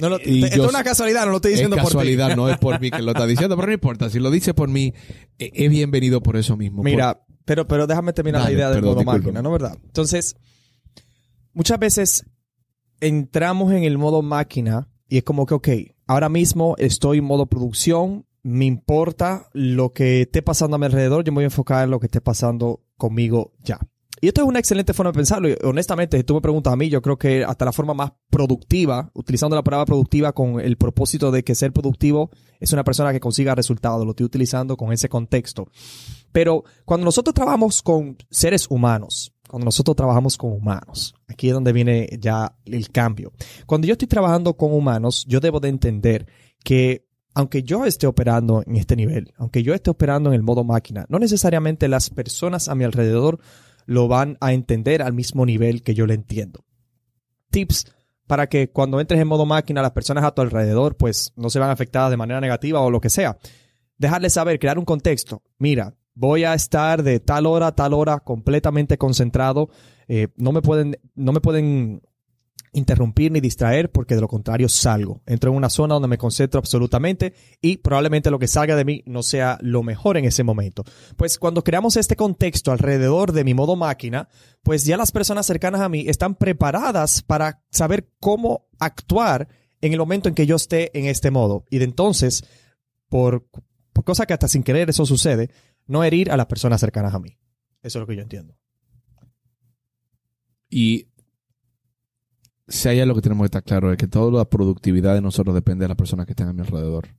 no 0.01 0.09
lo- 0.09 0.19
y 0.23 0.43
esto 0.43 0.57
yo- 0.57 0.63
es 0.65 0.69
una 0.69 0.83
casualidad, 0.83 1.25
no 1.25 1.31
lo 1.31 1.37
estoy 1.37 1.53
Es 1.53 1.57
diciendo 1.59 1.75
por 1.77 1.85
ti. 1.85 1.89
casualidad, 1.91 2.35
no 2.35 2.49
es 2.49 2.57
por 2.57 2.79
mí 2.79 2.91
que 2.91 3.01
lo 3.01 3.11
está 3.11 3.25
diciendo, 3.25 3.55
pero 3.55 3.67
no 3.67 3.73
importa. 3.73 4.09
Si 4.09 4.19
lo 4.19 4.29
dice 4.29 4.53
por 4.53 4.69
mí, 4.69 4.93
eh, 5.39 5.51
es 5.53 5.69
bienvenido 5.69 6.21
por 6.21 6.37
eso 6.37 6.55
mismo. 6.57 6.83
Mira, 6.83 7.23
pero, 7.45 7.67
pero 7.67 7.87
déjame 7.87 8.13
terminar 8.13 8.41
Dale, 8.41 8.53
la 8.53 8.57
idea 8.57 8.69
del 8.69 8.77
perdón, 8.81 8.95
modo 8.95 9.03
máquina, 9.05 9.41
¿no 9.41 9.51
verdad? 9.51 9.77
Entonces, 9.85 10.35
muchas 11.53 11.79
veces 11.79 12.25
entramos 12.99 13.73
en 13.73 13.83
el 13.83 13.97
modo 13.97 14.21
máquina 14.21 14.87
y 15.07 15.17
es 15.17 15.23
como 15.23 15.45
que, 15.45 15.53
ok, 15.55 15.67
ahora 16.07 16.29
mismo 16.29 16.75
estoy 16.77 17.17
en 17.17 17.23
modo 17.25 17.47
producción, 17.47 18.25
me 18.43 18.65
importa 18.65 19.49
lo 19.53 19.91
que 19.91 20.21
esté 20.21 20.41
pasando 20.41 20.75
a 20.75 20.79
mi 20.79 20.85
alrededor, 20.85 21.23
yo 21.23 21.31
me 21.31 21.37
voy 21.37 21.43
a 21.43 21.47
enfocar 21.47 21.85
en 21.85 21.91
lo 21.91 21.99
que 21.99 22.07
esté 22.07 22.21
pasando 22.21 22.81
conmigo 22.97 23.53
ya. 23.63 23.79
Y 24.23 24.27
esto 24.27 24.41
es 24.41 24.47
una 24.47 24.59
excelente 24.59 24.93
forma 24.93 25.11
de 25.11 25.17
pensarlo. 25.17 25.49
Y 25.49 25.57
honestamente, 25.63 26.15
si 26.15 26.23
tú 26.23 26.35
me 26.35 26.39
preguntas 26.39 26.71
a 26.71 26.77
mí, 26.77 26.87
yo 26.87 27.01
creo 27.01 27.17
que 27.17 27.43
hasta 27.43 27.65
la 27.65 27.73
forma 27.73 27.93
más 27.93 28.13
productiva, 28.29 29.11
utilizando 29.13 29.53
la 29.53 29.63
palabra 29.63 29.85
productiva 29.85 30.31
con 30.31 30.61
el 30.61 30.77
propósito 30.77 31.29
de 31.29 31.43
que 31.43 31.55
ser 31.55 31.73
productivo 31.73 32.29
es 32.61 32.71
una 32.71 32.85
persona 32.85 33.11
que 33.11 33.19
consiga 33.19 33.53
resultados. 33.53 34.05
Lo 34.05 34.11
estoy 34.11 34.25
utilizando 34.25 34.77
con 34.77 34.93
ese 34.93 35.09
contexto. 35.09 35.67
Pero 36.31 36.63
cuando 36.85 37.03
nosotros 37.03 37.33
trabajamos 37.33 37.81
con 37.81 38.15
seres 38.29 38.67
humanos, 38.69 39.33
cuando 39.49 39.65
nosotros 39.65 39.97
trabajamos 39.97 40.37
con 40.37 40.53
humanos, 40.53 41.15
aquí 41.27 41.49
es 41.49 41.53
donde 41.53 41.73
viene 41.73 42.07
ya 42.21 42.55
el 42.63 42.91
cambio. 42.91 43.33
Cuando 43.65 43.87
yo 43.87 43.91
estoy 43.91 44.07
trabajando 44.07 44.53
con 44.53 44.71
humanos, 44.71 45.25
yo 45.27 45.41
debo 45.41 45.59
de 45.59 45.67
entender 45.67 46.27
que 46.63 47.05
aunque 47.33 47.63
yo 47.63 47.85
esté 47.85 48.07
operando 48.07 48.63
en 48.65 48.75
este 48.75 48.95
nivel, 48.95 49.33
aunque 49.37 49.63
yo 49.63 49.73
esté 49.73 49.89
operando 49.89 50.29
en 50.29 50.35
el 50.35 50.43
modo 50.43 50.63
máquina, 50.63 51.05
no 51.09 51.19
necesariamente 51.19 51.87
las 51.87 52.09
personas 52.09 52.67
a 52.67 52.75
mi 52.75 52.83
alrededor 52.83 53.39
lo 53.85 54.07
van 54.07 54.37
a 54.39 54.53
entender 54.53 55.01
al 55.01 55.13
mismo 55.13 55.45
nivel 55.45 55.83
que 55.83 55.93
yo 55.93 56.05
lo 56.05 56.13
entiendo. 56.13 56.63
Tips 57.49 57.87
para 58.27 58.47
que 58.47 58.69
cuando 58.69 58.99
entres 58.99 59.19
en 59.19 59.27
modo 59.27 59.45
máquina 59.45 59.81
las 59.81 59.91
personas 59.91 60.23
a 60.23 60.31
tu 60.31 60.41
alrededor 60.41 60.95
pues 60.95 61.33
no 61.35 61.49
se 61.49 61.59
van 61.59 61.69
afectadas 61.69 62.09
de 62.09 62.17
manera 62.17 62.39
negativa 62.39 62.79
o 62.79 62.89
lo 62.89 63.01
que 63.01 63.09
sea. 63.09 63.37
Dejarles 63.97 64.33
saber, 64.33 64.59
crear 64.59 64.79
un 64.79 64.85
contexto. 64.85 65.43
Mira, 65.57 65.95
voy 66.15 66.43
a 66.43 66.53
estar 66.53 67.03
de 67.03 67.19
tal 67.19 67.45
hora 67.45 67.67
a 67.67 67.75
tal 67.75 67.93
hora 67.93 68.19
completamente 68.19 68.97
concentrado. 68.97 69.69
Eh, 70.07 70.29
no 70.35 70.51
me 70.51 70.61
pueden, 70.61 70.99
no 71.15 71.31
me 71.31 71.41
pueden 71.41 72.01
interrumpir 72.73 73.31
ni 73.31 73.39
distraer 73.39 73.91
porque 73.91 74.15
de 74.15 74.21
lo 74.21 74.27
contrario 74.27 74.67
salgo. 74.67 75.21
Entro 75.25 75.51
en 75.51 75.57
una 75.57 75.69
zona 75.69 75.93
donde 75.93 76.07
me 76.07 76.17
concentro 76.17 76.59
absolutamente 76.59 77.33
y 77.61 77.77
probablemente 77.77 78.31
lo 78.31 78.39
que 78.39 78.47
salga 78.47 78.75
de 78.75 78.85
mí 78.85 79.03
no 79.05 79.23
sea 79.23 79.57
lo 79.61 79.83
mejor 79.83 80.17
en 80.17 80.25
ese 80.25 80.43
momento. 80.43 80.83
Pues 81.15 81.37
cuando 81.37 81.63
creamos 81.63 81.95
este 81.97 82.15
contexto 82.15 82.71
alrededor 82.71 83.31
de 83.31 83.43
mi 83.43 83.53
modo 83.53 83.75
máquina, 83.75 84.27
pues 84.63 84.85
ya 84.85 84.97
las 84.97 85.11
personas 85.11 85.45
cercanas 85.45 85.81
a 85.81 85.89
mí 85.89 86.05
están 86.07 86.35
preparadas 86.35 87.21
para 87.21 87.63
saber 87.69 88.09
cómo 88.19 88.67
actuar 88.79 89.47
en 89.81 89.93
el 89.93 89.99
momento 89.99 90.29
en 90.29 90.35
que 90.35 90.45
yo 90.45 90.55
esté 90.55 90.97
en 90.97 91.05
este 91.05 91.31
modo. 91.31 91.65
Y 91.69 91.77
de 91.77 91.85
entonces, 91.85 92.43
por, 93.09 93.47
por 93.93 94.03
cosa 94.03 94.25
que 94.25 94.33
hasta 94.33 94.47
sin 94.47 94.63
querer 94.63 94.89
eso 94.89 95.05
sucede, 95.05 95.49
no 95.87 96.03
herir 96.03 96.31
a 96.31 96.37
las 96.37 96.47
personas 96.47 96.79
cercanas 96.79 97.13
a 97.13 97.19
mí. 97.19 97.37
Eso 97.81 97.99
es 97.99 98.01
lo 98.01 98.07
que 98.07 98.15
yo 98.15 98.21
entiendo. 98.21 98.57
Y 100.69 101.07
si 102.67 102.89
hay 102.89 102.99
algo 102.99 103.15
que 103.15 103.21
tenemos 103.21 103.43
que 103.43 103.47
estar 103.47 103.63
claro 103.63 103.91
es 103.91 103.97
que 103.97 104.07
toda 104.07 104.31
la 104.31 104.45
productividad 104.45 105.13
de 105.15 105.21
nosotros 105.21 105.53
depende 105.53 105.83
de 105.83 105.89
las 105.89 105.97
personas 105.97 106.25
que 106.25 106.31
están 106.31 106.47
a 106.47 106.53
mi 106.53 106.61
alrededor. 106.61 107.09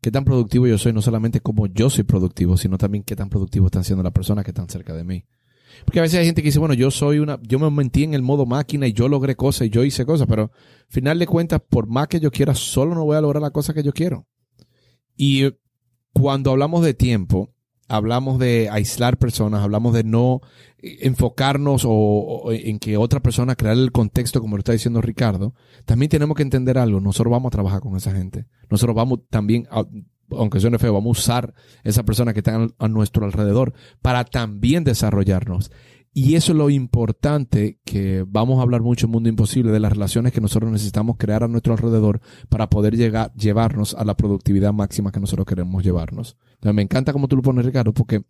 Qué 0.00 0.10
tan 0.10 0.24
productivo 0.24 0.66
yo 0.66 0.78
soy, 0.78 0.92
no 0.92 1.02
solamente 1.02 1.40
como 1.40 1.66
yo 1.66 1.90
soy 1.90 2.04
productivo, 2.04 2.56
sino 2.56 2.78
también 2.78 3.04
qué 3.04 3.16
tan 3.16 3.28
productivo 3.28 3.66
están 3.66 3.84
siendo 3.84 4.02
las 4.02 4.12
personas 4.12 4.44
que 4.44 4.50
están 4.50 4.68
cerca 4.68 4.94
de 4.94 5.04
mí. 5.04 5.24
Porque 5.84 5.98
a 5.98 6.02
veces 6.02 6.18
hay 6.18 6.26
gente 6.26 6.42
que 6.42 6.48
dice, 6.48 6.58
bueno, 6.58 6.74
yo 6.74 6.90
soy 6.90 7.18
una, 7.18 7.38
yo 7.42 7.58
me 7.58 7.70
metí 7.70 8.04
en 8.04 8.14
el 8.14 8.22
modo 8.22 8.46
máquina 8.46 8.86
y 8.86 8.92
yo 8.92 9.08
logré 9.08 9.36
cosas 9.36 9.66
y 9.66 9.70
yo 9.70 9.84
hice 9.84 10.06
cosas, 10.06 10.26
pero 10.26 10.42
al 10.44 10.50
final 10.88 11.18
de 11.18 11.26
cuentas, 11.26 11.60
por 11.68 11.86
más 11.86 12.08
que 12.08 12.20
yo 12.20 12.30
quiera, 12.30 12.54
solo 12.54 12.94
no 12.94 13.04
voy 13.04 13.16
a 13.16 13.20
lograr 13.20 13.42
la 13.42 13.50
cosa 13.50 13.74
que 13.74 13.82
yo 13.82 13.92
quiero. 13.92 14.26
Y 15.16 15.44
cuando 16.12 16.50
hablamos 16.50 16.84
de 16.84 16.94
tiempo, 16.94 17.52
hablamos 17.88 18.38
de 18.38 18.68
aislar 18.70 19.16
personas, 19.18 19.62
hablamos 19.62 19.94
de 19.94 20.04
no 20.04 20.40
eh, 20.78 20.98
enfocarnos 21.02 21.82
o, 21.86 22.50
en 22.52 22.78
que 22.78 22.96
otra 22.96 23.20
persona 23.20 23.56
crear 23.56 23.76
el 23.76 23.92
contexto, 23.92 24.40
como 24.40 24.56
lo 24.56 24.60
está 24.60 24.72
diciendo 24.72 25.00
Ricardo, 25.00 25.54
también 25.84 26.08
tenemos 26.08 26.36
que 26.36 26.42
entender 26.42 26.78
algo. 26.78 27.00
Nosotros 27.00 27.30
vamos 27.32 27.50
a 27.50 27.56
trabajar 27.56 27.80
con 27.80 27.96
esa 27.96 28.12
gente. 28.12 28.46
Nosotros 28.68 28.94
vamos 28.96 29.20
también, 29.30 29.66
a- 29.70 29.84
aunque 30.30 30.58
suene 30.58 30.78
feo, 30.78 30.92
vamos 30.92 31.18
a 31.18 31.20
usar 31.20 31.54
esa 31.84 32.02
persona 32.04 32.32
que 32.32 32.40
está 32.40 32.66
a 32.78 32.88
nuestro 32.88 33.24
alrededor 33.24 33.72
para 34.02 34.24
también 34.24 34.82
desarrollarnos. 34.82 35.70
Y 36.18 36.34
eso 36.34 36.52
es 36.52 36.56
lo 36.56 36.70
importante 36.70 37.78
que 37.84 38.24
vamos 38.26 38.58
a 38.58 38.62
hablar 38.62 38.80
mucho 38.80 39.04
en 39.04 39.12
Mundo 39.12 39.28
Imposible 39.28 39.70
de 39.70 39.80
las 39.80 39.92
relaciones 39.92 40.32
que 40.32 40.40
nosotros 40.40 40.72
necesitamos 40.72 41.16
crear 41.18 41.44
a 41.44 41.46
nuestro 41.46 41.74
alrededor 41.74 42.22
para 42.48 42.70
poder 42.70 42.96
llegar, 42.96 43.34
llevarnos 43.34 43.92
a 43.92 44.02
la 44.02 44.16
productividad 44.16 44.72
máxima 44.72 45.12
que 45.12 45.20
nosotros 45.20 45.46
queremos 45.46 45.84
llevarnos. 45.84 46.38
Entonces, 46.54 46.74
me 46.74 46.80
encanta 46.80 47.12
como 47.12 47.28
tú 47.28 47.36
lo 47.36 47.42
pones, 47.42 47.66
Ricardo, 47.66 47.92
porque 47.92 48.22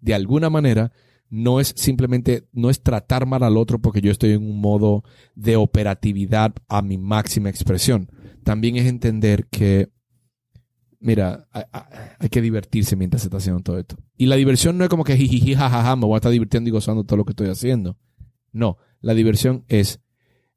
de 0.00 0.14
alguna 0.14 0.48
manera 0.48 0.90
no 1.28 1.60
es 1.60 1.74
simplemente, 1.76 2.48
no 2.52 2.70
es 2.70 2.82
tratar 2.82 3.26
mal 3.26 3.42
al 3.42 3.58
otro 3.58 3.78
porque 3.78 4.00
yo 4.00 4.10
estoy 4.10 4.30
en 4.30 4.42
un 4.42 4.58
modo 4.58 5.04
de 5.34 5.56
operatividad 5.56 6.54
a 6.68 6.80
mi 6.80 6.96
máxima 6.96 7.50
expresión. 7.50 8.10
También 8.42 8.76
es 8.76 8.86
entender 8.86 9.48
que, 9.48 9.90
mira, 11.04 11.46
hay, 12.18 12.28
que 12.30 12.40
divertirse 12.40 12.96
mientras 12.96 13.22
se 13.22 13.28
está 13.28 13.36
haciendo 13.36 13.62
todo 13.62 13.78
esto. 13.78 13.96
Y 14.16 14.24
la 14.24 14.36
diversión 14.36 14.78
no 14.78 14.84
es 14.84 14.90
como 14.90 15.04
que 15.04 15.16
jijiji, 15.16 15.54
jajaja, 15.54 15.96
me 15.96 16.06
voy 16.06 16.14
a 16.14 16.16
estar 16.16 16.32
divirtiendo 16.32 16.68
y 16.68 16.72
gozando 16.72 17.04
todo 17.04 17.18
lo 17.18 17.24
que 17.26 17.32
estoy 17.32 17.48
haciendo. 17.48 17.98
No, 18.52 18.78
la 19.00 19.12
diversión 19.12 19.64
es, 19.68 20.00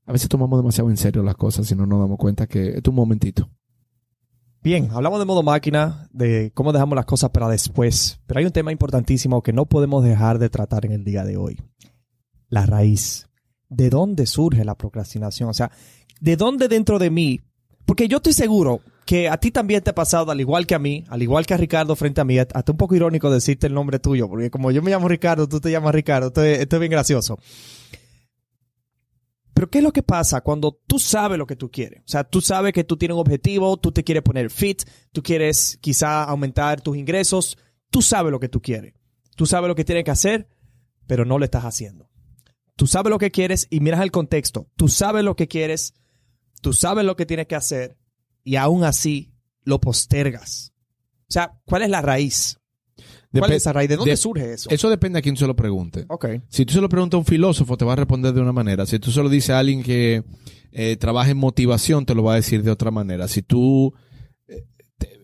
a 0.06 0.14
veces 0.14 0.30
tomamos 0.30 0.58
demasiado 0.58 0.90
en 0.90 0.96
serio 0.96 1.22
las 1.22 1.36
cosas 1.36 1.70
y 1.70 1.76
no 1.76 1.86
nos 1.86 2.00
damos 2.00 2.18
cuenta 2.18 2.48
que 2.48 2.70
es 2.70 2.82
un 2.88 2.96
momentito. 2.96 3.50
Bien, 4.64 4.90
hablamos 4.92 5.20
de 5.20 5.26
modo 5.26 5.44
máquina, 5.44 6.08
de 6.14 6.52
cómo 6.54 6.72
dejamos 6.72 6.96
las 6.96 7.06
cosas 7.06 7.30
para 7.32 7.50
después, 7.50 8.22
pero 8.26 8.40
hay 8.40 8.46
un 8.46 8.54
tema 8.54 8.72
importantísimo 8.72 9.44
que 9.44 9.52
no 9.52 9.66
podemos 9.66 10.02
dejar 10.02 10.40
de 10.40 10.50
tratar 10.50 10.86
en 10.86 10.94
el 10.94 11.04
día 11.04 11.26
de 11.26 11.36
hoy. 11.36 11.60
La 12.48 12.66
raíz. 12.66 13.28
¿De 13.70 13.90
dónde 13.90 14.26
surge 14.26 14.64
la 14.64 14.76
procrastinación? 14.76 15.50
O 15.50 15.54
sea, 15.54 15.72
¿de 16.22 16.38
dónde 16.38 16.70
dentro 16.70 17.00
de 17.00 17.10
mí? 17.10 17.42
Porque 17.86 18.08
yo 18.08 18.18
estoy 18.18 18.32
seguro 18.32 18.80
que 19.08 19.30
a 19.30 19.38
ti 19.38 19.52
también 19.52 19.82
te 19.82 19.92
ha 19.92 19.96
pasado, 19.96 20.32
al 20.32 20.42
igual 20.42 20.68
que 20.68 20.76
a 20.76 20.80
mí, 20.80 21.06
al 21.08 21.24
igual 21.24 21.46
que 21.46 21.54
a 21.54 21.58
Ricardo 21.58 21.96
frente 21.96 22.20
a 22.20 22.26
mí, 22.26 22.38
hasta 22.38 22.72
un 22.72 22.78
poco 22.78 22.94
irónico 22.94 23.32
decirte 23.32 23.66
el 23.66 23.74
nombre 23.74 24.00
tuyo, 24.00 24.28
porque 24.28 24.52
como 24.52 24.70
yo 24.70 24.84
me 24.84 24.92
llamo 24.92 25.08
Ricardo, 25.08 25.48
tú 25.48 25.62
te 25.62 25.72
llamas 25.72 25.96
Ricardo, 25.96 26.28
esto 26.28 26.44
es, 26.44 26.60
esto 26.60 26.76
es 26.76 26.80
bien 26.82 26.92
gracioso. 26.92 27.40
Pero 29.54 29.70
¿qué 29.70 29.78
es 29.78 29.84
lo 29.84 29.94
que 29.94 30.04
pasa 30.04 30.42
cuando 30.42 30.78
tú 30.86 31.00
sabes 31.00 31.38
lo 31.38 31.48
que 31.48 31.56
tú 31.56 31.72
quieres? 31.72 32.02
O 32.02 32.08
sea, 32.08 32.26
tú 32.26 32.42
sabes 32.42 32.74
que 32.74 32.84
tú 32.84 32.98
tienes 32.98 33.16
un 33.16 33.22
objetivo, 33.22 33.78
tú 33.78 33.94
te 33.94 34.04
quieres 34.04 34.24
poner 34.24 34.52
fit, 34.52 34.84
tú 35.14 35.24
quieres 35.24 35.80
quizá 35.80 36.26
aumentar 36.26 36.82
tus 36.82 36.98
ingresos, 36.98 37.58
tú 37.90 38.02
sabes 38.02 38.32
lo 38.32 38.42
que 38.42 38.50
tú 38.50 38.62
quieres. 38.62 38.94
Tú 39.38 39.46
sabes 39.46 39.70
lo 39.70 39.76
que 39.76 39.86
tienes 39.86 40.04
que 40.04 40.12
hacer, 40.12 40.50
pero 41.08 41.24
no 41.24 41.40
lo 41.40 41.46
estás 41.46 41.64
haciendo. 41.64 42.10
Tú 42.76 42.88
sabes 42.88 43.10
lo 43.10 43.20
que 43.20 43.32
quieres 43.32 43.68
y 43.70 43.80
miras 43.80 44.02
el 44.02 44.12
contexto. 44.12 44.68
Tú 44.76 44.90
sabes 44.90 45.24
lo 45.24 45.38
que 45.38 45.48
quieres, 45.48 45.94
tú 46.62 46.74
sabes 46.74 47.06
lo 47.06 47.16
que 47.16 47.26
tienes 47.26 47.48
que 47.48 47.56
hacer 47.56 47.98
y 48.48 48.56
aún 48.56 48.86
así 48.86 49.34
lo 49.64 49.82
postergas. 49.82 50.72
O 51.24 51.32
sea, 51.34 51.60
¿cuál 51.66 51.82
es 51.82 51.90
la 51.90 52.02
raíz? 52.02 52.58
¿Cuál 53.30 53.52
es 53.52 53.58
esa 53.58 53.74
raíz? 53.74 53.90
¿De 53.90 53.98
dónde 53.98 54.12
de- 54.12 54.18
surge 54.18 54.54
eso? 54.54 54.70
Eso 54.70 54.90
depende 54.90 55.20
a 55.20 55.22
quién 55.22 55.36
se 55.36 55.46
lo 55.46 55.54
pregunte. 55.54 56.06
Si 56.48 56.66
tú 56.66 56.74
se 56.74 56.80
lo 56.80 56.88
preguntas 56.88 57.18
a 57.18 57.20
un 57.20 57.26
filósofo, 57.26 57.76
te 57.76 57.84
va 57.84 57.92
a 57.92 57.98
responder 57.98 58.34
de 58.34 58.40
una 58.40 58.54
manera. 58.54 58.86
Si 58.86 59.00
tú 59.00 59.12
se 59.12 59.22
lo 59.22 59.28
dices 59.28 59.50
a 59.50 59.60
alguien 59.60 59.84
que 59.84 60.24
eh, 60.72 60.96
trabaja 60.96 61.30
en 61.30 61.38
motivación, 61.38 62.06
te 62.06 62.16
lo 62.16 62.24
va 62.24 62.34
a 62.34 62.36
decir 62.38 62.64
de 62.64 62.72
otra 62.72 62.90
manera. 62.90 63.28
Si 63.28 63.42
tú 63.42 63.94
eh, 64.48 64.64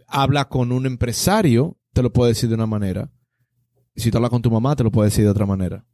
hablas 0.06 0.48
con 0.48 0.74
un 0.74 0.86
empresario, 0.86 1.78
te 1.94 2.04
lo 2.04 2.12
puede 2.12 2.32
decir 2.32 2.50
de 2.50 2.56
una 2.56 2.68
manera. 2.68 3.10
Si 3.96 4.12
tú 4.12 4.18
hablas 4.18 4.32
con 4.32 4.42
tu 4.42 4.52
mamá, 4.52 4.76
te 4.76 4.84
lo 4.84 4.92
puede 4.92 5.12
decir 5.12 5.24
de 5.24 5.32
otra 5.32 5.46
manera. 5.46 5.86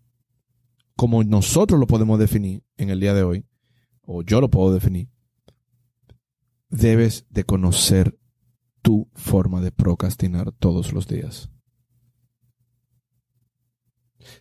Como 0.96 1.24
nosotros 1.24 1.80
lo 1.80 1.86
podemos 1.86 2.18
definir 2.18 2.64
en 2.76 2.90
el 2.90 3.00
día 3.00 3.14
de 3.14 3.22
hoy, 3.22 3.46
o 4.02 4.24
yo 4.24 4.42
lo 4.42 4.50
puedo 4.50 4.74
definir, 4.74 5.10
debes 6.70 7.26
de 7.30 7.44
conocer 7.44 8.18
tu 8.82 9.10
forma 9.14 9.62
de 9.62 9.72
procrastinar 9.72 10.52
todos 10.52 10.94
los 10.94 11.08
días. 11.08 11.50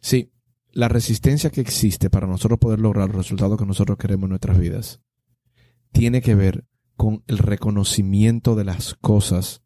Sí, 0.00 0.32
la 0.73 0.88
resistencia 0.88 1.50
que 1.50 1.61
existe 1.61 2.11
para 2.11 2.26
nosotros 2.26 2.58
poder 2.58 2.78
lograr 2.78 3.08
los 3.08 3.16
resultados 3.16 3.58
que 3.58 3.66
nosotros 3.66 3.99
queremos 3.99 4.25
en 4.25 4.30
nuestras 4.30 4.58
vidas 4.58 5.00
tiene 5.92 6.20
que 6.20 6.35
ver 6.35 6.66
con 6.97 7.25
el 7.26 7.38
reconocimiento 7.38 8.54
de 8.54 8.64
las 8.64 8.94
cosas 8.94 9.62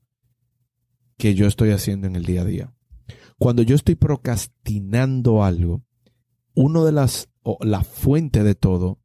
que 1.16 1.34
yo 1.34 1.46
estoy 1.46 1.70
haciendo 1.70 2.06
en 2.06 2.16
el 2.16 2.24
día 2.24 2.42
a 2.42 2.44
día. 2.44 2.74
Cuando 3.38 3.62
yo 3.62 3.74
estoy 3.74 3.96
procrastinando 3.96 5.44
algo, 5.44 5.82
uno 6.54 6.84
de 6.84 6.92
las 6.92 7.28
o 7.42 7.58
la 7.60 7.82
fuente 7.82 8.44
de 8.44 8.54
todo 8.54 9.01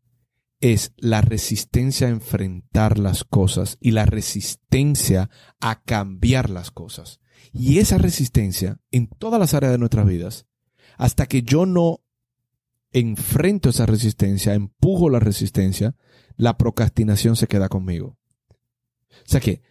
es 0.59 0.93
la 0.97 1.21
resistencia 1.21 2.07
a 2.07 2.11
enfrentar 2.11 2.97
las 2.97 3.23
cosas 3.23 3.77
y 3.79 3.91
la 3.91 4.05
resistencia 4.05 5.29
a 5.59 5.81
cambiar 5.81 6.49
las 6.49 6.71
cosas. 6.71 7.19
Y 7.53 7.79
esa 7.79 7.97
resistencia 7.97 8.79
en 8.91 9.07
todas 9.07 9.39
las 9.39 9.53
áreas 9.53 9.71
de 9.71 9.77
nuestras 9.77 10.07
vidas 10.07 10.45
hasta 10.97 11.27
que 11.27 11.43
yo 11.43 11.65
no 11.65 12.01
enfrento 12.91 13.69
esa 13.69 13.85
resistencia, 13.85 14.53
empujo 14.53 15.09
la 15.09 15.19
resistencia, 15.19 15.95
la 16.35 16.57
procrastinación 16.57 17.35
se 17.35 17.47
queda 17.47 17.69
conmigo. 17.69 18.17
O 19.11 19.29
sea 19.29 19.39
que, 19.39 19.61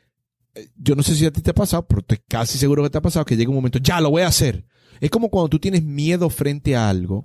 eh, 0.55 0.69
yo 0.77 0.95
no 0.95 1.03
sé 1.03 1.15
si 1.15 1.27
a 1.27 1.33
ti 1.33 1.43
te 1.43 1.51
ha 1.51 1.55
pasado, 1.55 1.87
pero 1.87 2.01
estoy 2.01 2.19
casi 2.29 2.59
seguro 2.59 2.83
que 2.83 2.91
te 2.91 2.99
ha 2.99 3.03
pasado 3.03 3.25
que 3.25 3.37
llega 3.37 3.51
un 3.51 3.57
momento, 3.57 3.79
ya 3.79 4.01
lo 4.01 4.11
voy 4.11 4.23
a 4.23 4.29
hacer. 4.29 4.67
Es 5.01 5.11
como 5.11 5.29
cuando 5.29 5.49
tú 5.49 5.59
tienes 5.59 5.83
miedo 5.83 6.31
frente 6.31 6.77
a 6.77 6.89
algo, 6.89 7.25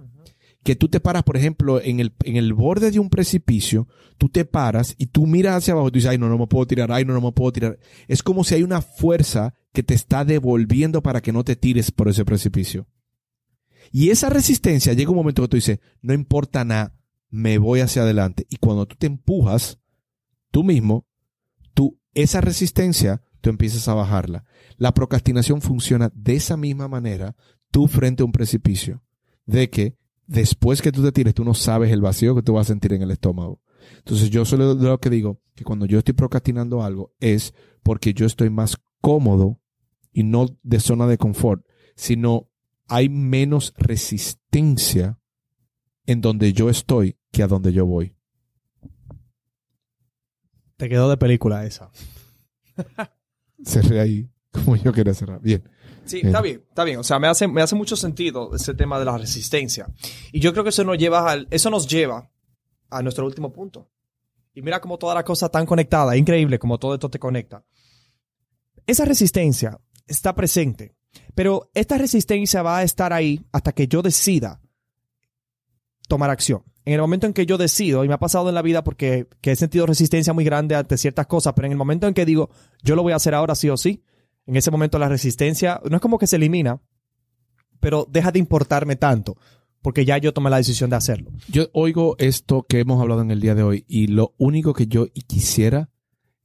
que 0.63 0.75
tú 0.75 0.89
te 0.89 0.99
paras, 0.99 1.23
por 1.23 1.37
ejemplo, 1.37 1.81
en 1.81 1.99
el, 1.99 2.13
en 2.23 2.35
el 2.35 2.53
borde 2.53 2.91
de 2.91 2.99
un 2.99 3.09
precipicio, 3.09 3.87
tú 4.17 4.29
te 4.29 4.45
paras 4.45 4.95
y 4.97 5.07
tú 5.07 5.25
miras 5.25 5.55
hacia 5.55 5.73
abajo 5.73 5.87
y 5.87 5.91
tú 5.91 5.95
dices, 5.95 6.11
ay, 6.11 6.17
no, 6.17 6.29
no 6.29 6.37
me 6.37 6.47
puedo 6.47 6.67
tirar, 6.67 6.91
ay, 6.91 7.03
no, 7.03 7.13
no 7.13 7.21
me 7.21 7.31
puedo 7.31 7.51
tirar. 7.51 7.79
Es 8.07 8.21
como 8.21 8.43
si 8.43 8.55
hay 8.55 8.63
una 8.63 8.81
fuerza 8.81 9.55
que 9.73 9.81
te 9.81 9.95
está 9.95 10.23
devolviendo 10.23 11.01
para 11.01 11.21
que 11.21 11.31
no 11.31 11.43
te 11.43 11.55
tires 11.55 11.91
por 11.91 12.09
ese 12.09 12.25
precipicio. 12.25 12.87
Y 13.91 14.09
esa 14.09 14.29
resistencia 14.29 14.93
llega 14.93 15.09
un 15.09 15.17
momento 15.17 15.41
que 15.41 15.47
tú 15.47 15.57
dices, 15.57 15.79
no 16.01 16.13
importa 16.13 16.63
nada, 16.63 16.95
me 17.29 17.57
voy 17.57 17.79
hacia 17.79 18.03
adelante. 18.03 18.45
Y 18.49 18.57
cuando 18.57 18.85
tú 18.85 18.95
te 18.95 19.07
empujas, 19.07 19.79
tú 20.51 20.63
mismo, 20.63 21.07
tú, 21.73 21.99
esa 22.13 22.39
resistencia, 22.39 23.23
tú 23.41 23.49
empiezas 23.49 23.87
a 23.87 23.95
bajarla. 23.95 24.45
La 24.77 24.93
procrastinación 24.93 25.61
funciona 25.61 26.11
de 26.13 26.35
esa 26.35 26.55
misma 26.55 26.87
manera, 26.87 27.35
tú 27.71 27.87
frente 27.87 28.21
a 28.21 28.25
un 28.25 28.31
precipicio, 28.31 29.03
de 29.45 29.69
que 29.69 29.97
después 30.27 30.81
que 30.81 30.91
tú 30.91 31.03
te 31.03 31.11
tires, 31.11 31.33
tú 31.33 31.43
no 31.43 31.53
sabes 31.53 31.91
el 31.91 32.01
vacío 32.01 32.35
que 32.35 32.41
tú 32.41 32.53
vas 32.53 32.67
a 32.67 32.73
sentir 32.73 32.93
en 32.93 33.01
el 33.01 33.11
estómago. 33.11 33.61
Entonces 33.97 34.29
yo 34.29 34.45
solo 34.45 34.73
lo 34.73 34.99
que 34.99 35.09
digo, 35.09 35.41
que 35.55 35.63
cuando 35.63 35.85
yo 35.85 35.99
estoy 35.99 36.13
procrastinando 36.13 36.83
algo 36.83 37.13
es 37.19 37.53
porque 37.83 38.13
yo 38.13 38.25
estoy 38.25 38.49
más 38.49 38.77
cómodo 39.01 39.59
y 40.13 40.23
no 40.23 40.45
de 40.63 40.79
zona 40.79 41.07
de 41.07 41.17
confort, 41.17 41.65
sino 41.95 42.49
hay 42.87 43.09
menos 43.09 43.73
resistencia 43.77 45.19
en 46.05 46.21
donde 46.21 46.53
yo 46.53 46.69
estoy 46.69 47.17
que 47.31 47.43
a 47.43 47.47
donde 47.47 47.73
yo 47.73 47.85
voy. 47.85 48.15
Te 50.77 50.89
quedó 50.89 51.09
de 51.09 51.17
película 51.17 51.65
esa. 51.65 51.91
Cerré 53.63 53.99
ahí 53.99 54.29
como 54.51 54.75
yo 54.75 54.91
quería 54.91 55.13
cerrar. 55.13 55.41
Bien. 55.41 55.63
Sí, 56.05 56.21
está 56.23 56.41
bien, 56.41 56.63
está 56.67 56.83
bien. 56.83 56.99
O 56.99 57.03
sea, 57.03 57.19
me 57.19 57.27
hace, 57.27 57.47
me 57.47 57.61
hace 57.61 57.75
mucho 57.75 57.95
sentido 57.95 58.55
ese 58.55 58.73
tema 58.73 58.99
de 58.99 59.05
la 59.05 59.17
resistencia. 59.17 59.87
Y 60.31 60.39
yo 60.39 60.51
creo 60.51 60.63
que 60.63 60.71
eso 60.71 60.83
nos 60.83 60.97
lleva 60.97 61.29
al, 61.29 61.47
eso 61.51 61.69
nos 61.69 61.87
lleva 61.87 62.29
a 62.89 63.01
nuestro 63.01 63.25
último 63.25 63.51
punto. 63.51 63.89
Y 64.53 64.61
mira 64.61 64.81
cómo 64.81 64.97
toda 64.97 65.15
la 65.15 65.23
cosa 65.23 65.49
tan 65.49 65.65
conectada, 65.65 66.17
increíble 66.17 66.59
como 66.59 66.77
todo 66.77 66.93
esto 66.93 67.09
te 67.09 67.19
conecta. 67.19 67.63
Esa 68.85 69.05
resistencia 69.05 69.79
está 70.07 70.35
presente, 70.35 70.95
pero 71.35 71.69
esta 71.73 71.97
resistencia 71.97 72.61
va 72.61 72.79
a 72.79 72.83
estar 72.83 73.13
ahí 73.13 73.45
hasta 73.51 73.71
que 73.71 73.87
yo 73.87 74.01
decida 74.01 74.59
tomar 76.07 76.29
acción. 76.29 76.63
En 76.83 76.93
el 76.95 77.01
momento 77.01 77.27
en 77.27 77.33
que 77.33 77.45
yo 77.45 77.57
decido, 77.57 78.03
y 78.03 78.07
me 78.07 78.15
ha 78.15 78.19
pasado 78.19 78.49
en 78.49 78.55
la 78.55 78.61
vida 78.61 78.83
porque 78.83 79.27
que 79.39 79.51
he 79.51 79.55
sentido 79.55 79.85
resistencia 79.85 80.33
muy 80.33 80.43
grande 80.43 80.75
ante 80.75 80.97
ciertas 80.97 81.27
cosas, 81.27 81.53
pero 81.53 81.67
en 81.67 81.71
el 81.71 81.77
momento 81.77 82.07
en 82.07 82.13
que 82.13 82.25
digo, 82.25 82.49
yo 82.81 82.95
lo 82.95 83.03
voy 83.03 83.13
a 83.13 83.17
hacer 83.17 83.35
ahora 83.35 83.55
sí 83.55 83.69
o 83.69 83.77
sí, 83.77 84.03
en 84.51 84.57
ese 84.57 84.69
momento 84.69 84.99
la 84.99 85.07
resistencia 85.07 85.79
no 85.89 85.95
es 85.95 86.01
como 86.01 86.17
que 86.17 86.27
se 86.27 86.35
elimina, 86.35 86.81
pero 87.79 88.05
deja 88.11 88.33
de 88.33 88.39
importarme 88.39 88.97
tanto, 88.97 89.37
porque 89.81 90.03
ya 90.03 90.17
yo 90.17 90.33
tomé 90.33 90.49
la 90.49 90.57
decisión 90.57 90.89
de 90.89 90.97
hacerlo. 90.97 91.31
Yo 91.47 91.69
oigo 91.71 92.17
esto 92.19 92.63
que 92.67 92.81
hemos 92.81 93.01
hablado 93.01 93.21
en 93.21 93.31
el 93.31 93.39
día 93.39 93.55
de 93.55 93.63
hoy 93.63 93.85
y 93.87 94.07
lo 94.07 94.35
único 94.37 94.73
que 94.73 94.87
yo 94.87 95.07
quisiera 95.25 95.89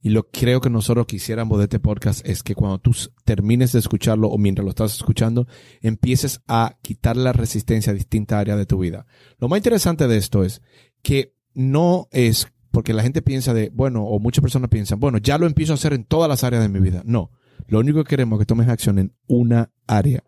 y 0.01 0.11
lo 0.11 0.29
creo 0.29 0.61
que 0.61 0.69
nosotros 0.69 1.05
quisiéramos 1.05 1.57
de 1.57 1.65
este 1.65 1.81
podcast 1.81 2.25
es 2.25 2.43
que 2.43 2.55
cuando 2.55 2.79
tú 2.79 2.95
termines 3.25 3.73
de 3.73 3.79
escucharlo 3.79 4.29
o 4.29 4.37
mientras 4.37 4.63
lo 4.63 4.69
estás 4.69 4.95
escuchando, 4.95 5.45
empieces 5.81 6.39
a 6.47 6.77
quitar 6.81 7.17
la 7.17 7.33
resistencia 7.33 7.91
a 7.91 7.95
distintas 7.95 8.39
áreas 8.39 8.57
de 8.57 8.65
tu 8.65 8.79
vida. 8.79 9.05
Lo 9.37 9.49
más 9.49 9.57
interesante 9.57 10.07
de 10.07 10.15
esto 10.15 10.45
es 10.45 10.61
que 11.01 11.35
no 11.53 12.07
es 12.11 12.47
porque 12.71 12.93
la 12.93 13.03
gente 13.03 13.21
piensa 13.21 13.53
de, 13.53 13.69
bueno, 13.69 14.05
o 14.05 14.17
muchas 14.19 14.41
personas 14.41 14.69
piensan, 14.69 14.97
bueno, 14.97 15.17
ya 15.17 15.37
lo 15.37 15.45
empiezo 15.45 15.73
a 15.73 15.75
hacer 15.75 15.91
en 15.91 16.05
todas 16.05 16.29
las 16.29 16.45
áreas 16.45 16.61
de 16.61 16.69
mi 16.69 16.79
vida. 16.79 17.01
No, 17.03 17.31
lo 17.67 17.79
único 17.79 18.03
que 18.03 18.09
queremos 18.09 18.37
es 18.37 18.41
que 18.41 18.45
tomes 18.45 18.67
acción 18.69 18.99
en 18.99 19.13
una 19.27 19.71
área. 19.87 20.23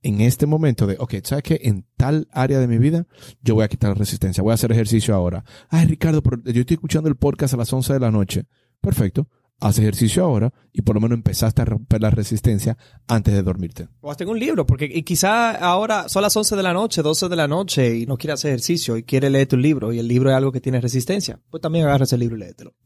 En 0.00 0.20
este 0.20 0.46
momento 0.46 0.86
de, 0.86 0.96
ok, 0.98 1.14
¿sabes 1.24 1.42
qué? 1.42 1.60
En 1.64 1.84
tal 1.96 2.28
área 2.32 2.60
de 2.60 2.68
mi 2.68 2.78
vida, 2.78 3.06
yo 3.42 3.56
voy 3.56 3.64
a 3.64 3.68
quitar 3.68 3.90
la 3.90 3.94
resistencia, 3.94 4.42
voy 4.42 4.52
a 4.52 4.54
hacer 4.54 4.70
ejercicio 4.70 5.14
ahora. 5.14 5.44
Ay, 5.68 5.86
Ricardo, 5.86 6.22
pero 6.22 6.40
yo 6.44 6.60
estoy 6.60 6.74
escuchando 6.74 7.08
el 7.08 7.16
podcast 7.16 7.54
a 7.54 7.56
las 7.56 7.72
11 7.72 7.94
de 7.94 8.00
la 8.00 8.10
noche. 8.10 8.46
Perfecto. 8.80 9.28
Haz 9.60 9.76
ejercicio 9.80 10.22
ahora 10.22 10.52
y 10.72 10.82
por 10.82 10.94
lo 10.94 11.00
menos 11.00 11.16
empezaste 11.16 11.62
a 11.62 11.64
romper 11.64 12.00
la 12.00 12.10
resistencia 12.10 12.78
antes 13.08 13.34
de 13.34 13.42
dormirte. 13.42 13.88
O 14.00 14.08
hasta 14.08 14.22
en 14.22 14.30
un 14.30 14.38
libro, 14.38 14.64
porque 14.64 14.84
y 14.84 15.02
quizá 15.02 15.50
ahora 15.50 16.08
son 16.08 16.22
las 16.22 16.36
11 16.36 16.54
de 16.54 16.62
la 16.62 16.72
noche, 16.72 17.02
12 17.02 17.28
de 17.28 17.34
la 17.34 17.48
noche 17.48 17.96
y 17.96 18.06
no 18.06 18.16
quiere 18.16 18.34
hacer 18.34 18.50
ejercicio 18.50 18.96
y 18.96 19.02
quiere 19.02 19.30
leer 19.30 19.48
tu 19.48 19.56
libro 19.56 19.92
y 19.92 19.98
el 19.98 20.06
libro 20.06 20.30
es 20.30 20.36
algo 20.36 20.52
que 20.52 20.60
tiene 20.60 20.80
resistencia. 20.80 21.40
Pues 21.50 21.60
también 21.60 21.86
agarra 21.86 22.04
ese 22.04 22.16
libro 22.16 22.36
y 22.36 22.40
léetelo. 22.40 22.76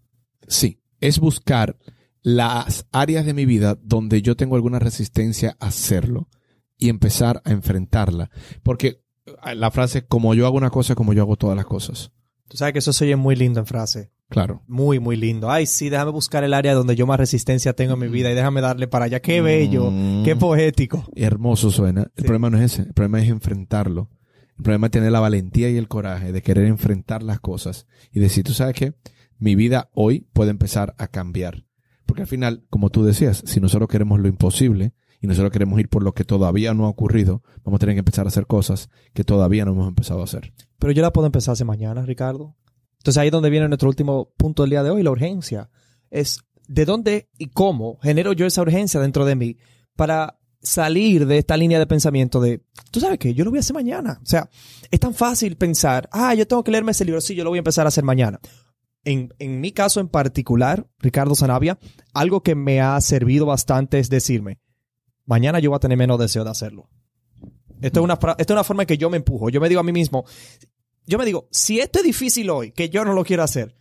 Sí, 0.49 0.81
es 0.99 1.19
buscar 1.19 1.77
las 2.23 2.87
áreas 2.93 3.27
de 3.27 3.35
mi 3.35 3.45
vida 3.47 3.79
donde 3.83 4.23
yo 4.23 4.37
tengo 4.37 4.57
alguna 4.57 4.79
resistencia 4.79 5.57
a 5.61 5.67
hacerlo 5.67 6.29
y 6.79 6.89
empezar 6.89 7.43
a 7.45 7.51
enfrentarla. 7.53 8.31
Porque 8.63 9.03
eh, 9.27 9.55
la 9.55 9.71
frase, 9.71 10.07
como 10.07 10.35
yo 10.35 10.47
hago 10.47 10.57
una 10.57 10.71
cosa, 10.71 10.95
como 10.95 11.13
yo 11.13 11.23
hago 11.23 11.37
todas 11.37 11.57
las 11.57 11.67
cosas. 11.67 12.13
Tú 12.49 12.57
sabes 12.57 12.73
que 12.73 12.79
eso 12.81 12.93
se 12.93 13.05
oye 13.05 13.17
muy 13.17 13.35
lindo 13.37 13.61
en 13.61 13.67
frase. 13.67 14.13
Claro. 14.29 14.63
Muy, 14.67 14.99
muy 14.99 15.17
lindo. 15.17 15.51
Ay, 15.51 15.67
sí, 15.67 15.91
déjame 15.91 16.11
buscar 16.11 16.43
el 16.43 16.55
área 16.55 16.75
donde 16.75 16.97
yo 16.97 17.07
más 17.07 17.19
resistencia 17.19 17.75
tengo 17.75 17.95
en 17.95 18.01
mi 18.01 18.09
vida 18.09 18.31
y 18.31 18.35
déjame 18.35 18.61
darle 18.63 18.89
para 18.89 19.05
allá. 19.07 19.21
Qué 19.21 19.41
bello, 19.43 19.91
Mm. 19.91 20.25
qué 20.25 20.37
poético. 20.37 21.05
Hermoso 21.15 21.71
suena. 21.71 22.11
El 22.17 22.25
problema 22.25 22.49
no 22.51 22.59
es 22.59 22.73
ese. 22.73 22.83
El 22.83 22.95
problema 22.95 23.21
es 23.21 23.29
enfrentarlo. 23.29 24.11
El 24.57 24.65
problema 24.65 24.87
es 24.87 24.91
tener 24.91 25.13
la 25.13 25.21
valentía 25.21 25.69
y 25.71 25.77
el 25.77 25.89
coraje 25.89 26.33
de 26.33 26.41
querer 26.43 26.67
enfrentar 26.67 27.23
las 27.23 27.41
cosas 27.41 27.87
y 28.11 28.21
decir, 28.21 28.45
tú 28.45 28.53
sabes 28.53 28.75
qué, 28.75 28.95
mi 29.39 29.55
vida 29.55 29.91
hoy 29.93 30.29
puede 30.33 30.51
empezar 30.51 30.95
a 30.99 31.09
cambiar. 31.09 31.65
Porque 32.07 32.23
al 32.23 32.29
final, 32.29 32.65
como 32.71 32.91
tú 32.91 33.05
decías, 33.05 33.43
si 33.47 33.61
nosotros 33.61 33.89
queremos 33.89 34.21
lo 34.21 34.29
imposible 34.29 34.95
y 35.21 35.27
nosotros 35.27 35.53
queremos 35.53 35.79
ir 35.81 35.89
por 35.89 36.03
lo 36.03 36.13
que 36.15 36.25
todavía 36.25 36.75
no 36.75 36.87
ha 36.87 36.89
ocurrido, 36.89 37.43
vamos 37.65 37.79
a 37.79 37.81
tener 37.81 37.95
que 37.95 38.01
empezar 38.01 38.27
a 38.27 38.29
hacer 38.29 38.47
cosas 38.47 38.91
que 39.15 39.25
todavía 39.25 39.65
no 39.65 39.73
hemos 39.73 39.89
empezado 39.89 40.21
a 40.21 40.25
hacer. 40.25 40.53
Pero 40.79 40.93
yo 40.93 41.03
la 41.03 41.13
puedo 41.13 41.27
empezar 41.27 41.53
hace 41.53 41.65
mañana, 41.65 42.03
Ricardo. 42.03 42.57
Entonces 42.99 43.21
ahí 43.21 43.29
es 43.29 43.33
donde 43.33 43.51
viene 43.51 43.69
nuestro 43.69 43.89
último 43.89 44.33
punto 44.37 44.63
del 44.63 44.71
día 44.71 44.83
de 44.83 44.91
hoy, 44.91 45.03
la 45.03 45.11
urgencia. 45.11 45.71
Es 46.11 46.41
de 46.69 46.85
dónde 46.85 47.29
y 47.39 47.47
cómo 47.47 47.99
genero 48.03 48.33
yo 48.33 48.47
esa 48.47 48.63
urgencia 48.63 49.01
dentro 49.01 49.25
de 49.25 49.37
mí 49.37 49.59
para 49.97 50.39
salir 50.63 51.27
de 51.27 51.39
esta 51.39 51.57
línea 51.57 51.79
de 51.79 51.87
pensamiento 51.87 52.41
de, 52.41 52.63
tú 52.91 53.01
sabes 53.01 53.19
que 53.19 53.35
yo 53.35 53.45
lo 53.45 53.51
voy 53.51 53.59
a 53.59 53.61
hacer 53.61 53.75
mañana. 53.75 54.21
O 54.23 54.27
sea, 54.27 54.49
es 54.91 55.01
tan 55.01 55.15
fácil 55.15 55.57
pensar, 55.57 56.09
ah, 56.13 56.35
yo 56.35 56.47
tengo 56.47 56.63
que 56.63 56.71
leerme 56.71 56.93
ese 56.93 57.05
libro, 57.05 57.21
sí, 57.21 57.35
yo 57.35 57.45
lo 57.45 57.51
voy 57.51 57.59
a 57.59 57.61
empezar 57.61 57.87
a 57.87 57.89
hacer 57.89 58.05
mañana. 58.05 58.41
En, 59.05 59.35
en 59.39 59.61
mi 59.61 59.73
caso 59.73 60.01
en 60.01 60.09
particular, 60.09 60.87
Ricardo 60.99 61.35
Sanabia, 61.35 61.79
algo 62.15 62.43
que 62.43 62.55
me 62.55 62.81
ha 62.81 63.01
servido 63.01 63.47
bastante 63.47 63.99
es 63.99 64.09
decirme, 64.11 64.61
mañana 65.27 65.59
yo 65.59 65.71
voy 65.71 65.77
a 65.77 65.81
tener 65.81 65.99
menos 65.99 66.19
deseo 66.19 66.45
de 66.45 66.51
hacerlo. 66.51 66.89
Esto 67.81 68.01
es 68.01 68.05
una, 68.05 68.15
esto 68.15 68.35
es 68.39 68.51
una 68.51 68.65
forma 68.65 68.85
en 68.85 68.87
que 68.87 68.99
yo 68.99 69.11
me 69.11 69.17
empujo. 69.17 69.51
Yo 69.51 69.61
me 69.61 69.69
digo 69.69 69.81
a 69.81 69.85
mí 69.85 69.93
mismo, 69.93 70.25
yo 71.07 71.19
me 71.19 71.25
digo, 71.25 71.49
si 71.51 71.81
esto 71.81 71.99
es 71.99 72.05
difícil 72.05 72.49
hoy, 72.51 72.71
que 72.71 72.89
yo 72.89 73.05
no 73.05 73.13
lo 73.13 73.25
quiero 73.25 73.43
hacer, 73.43 73.75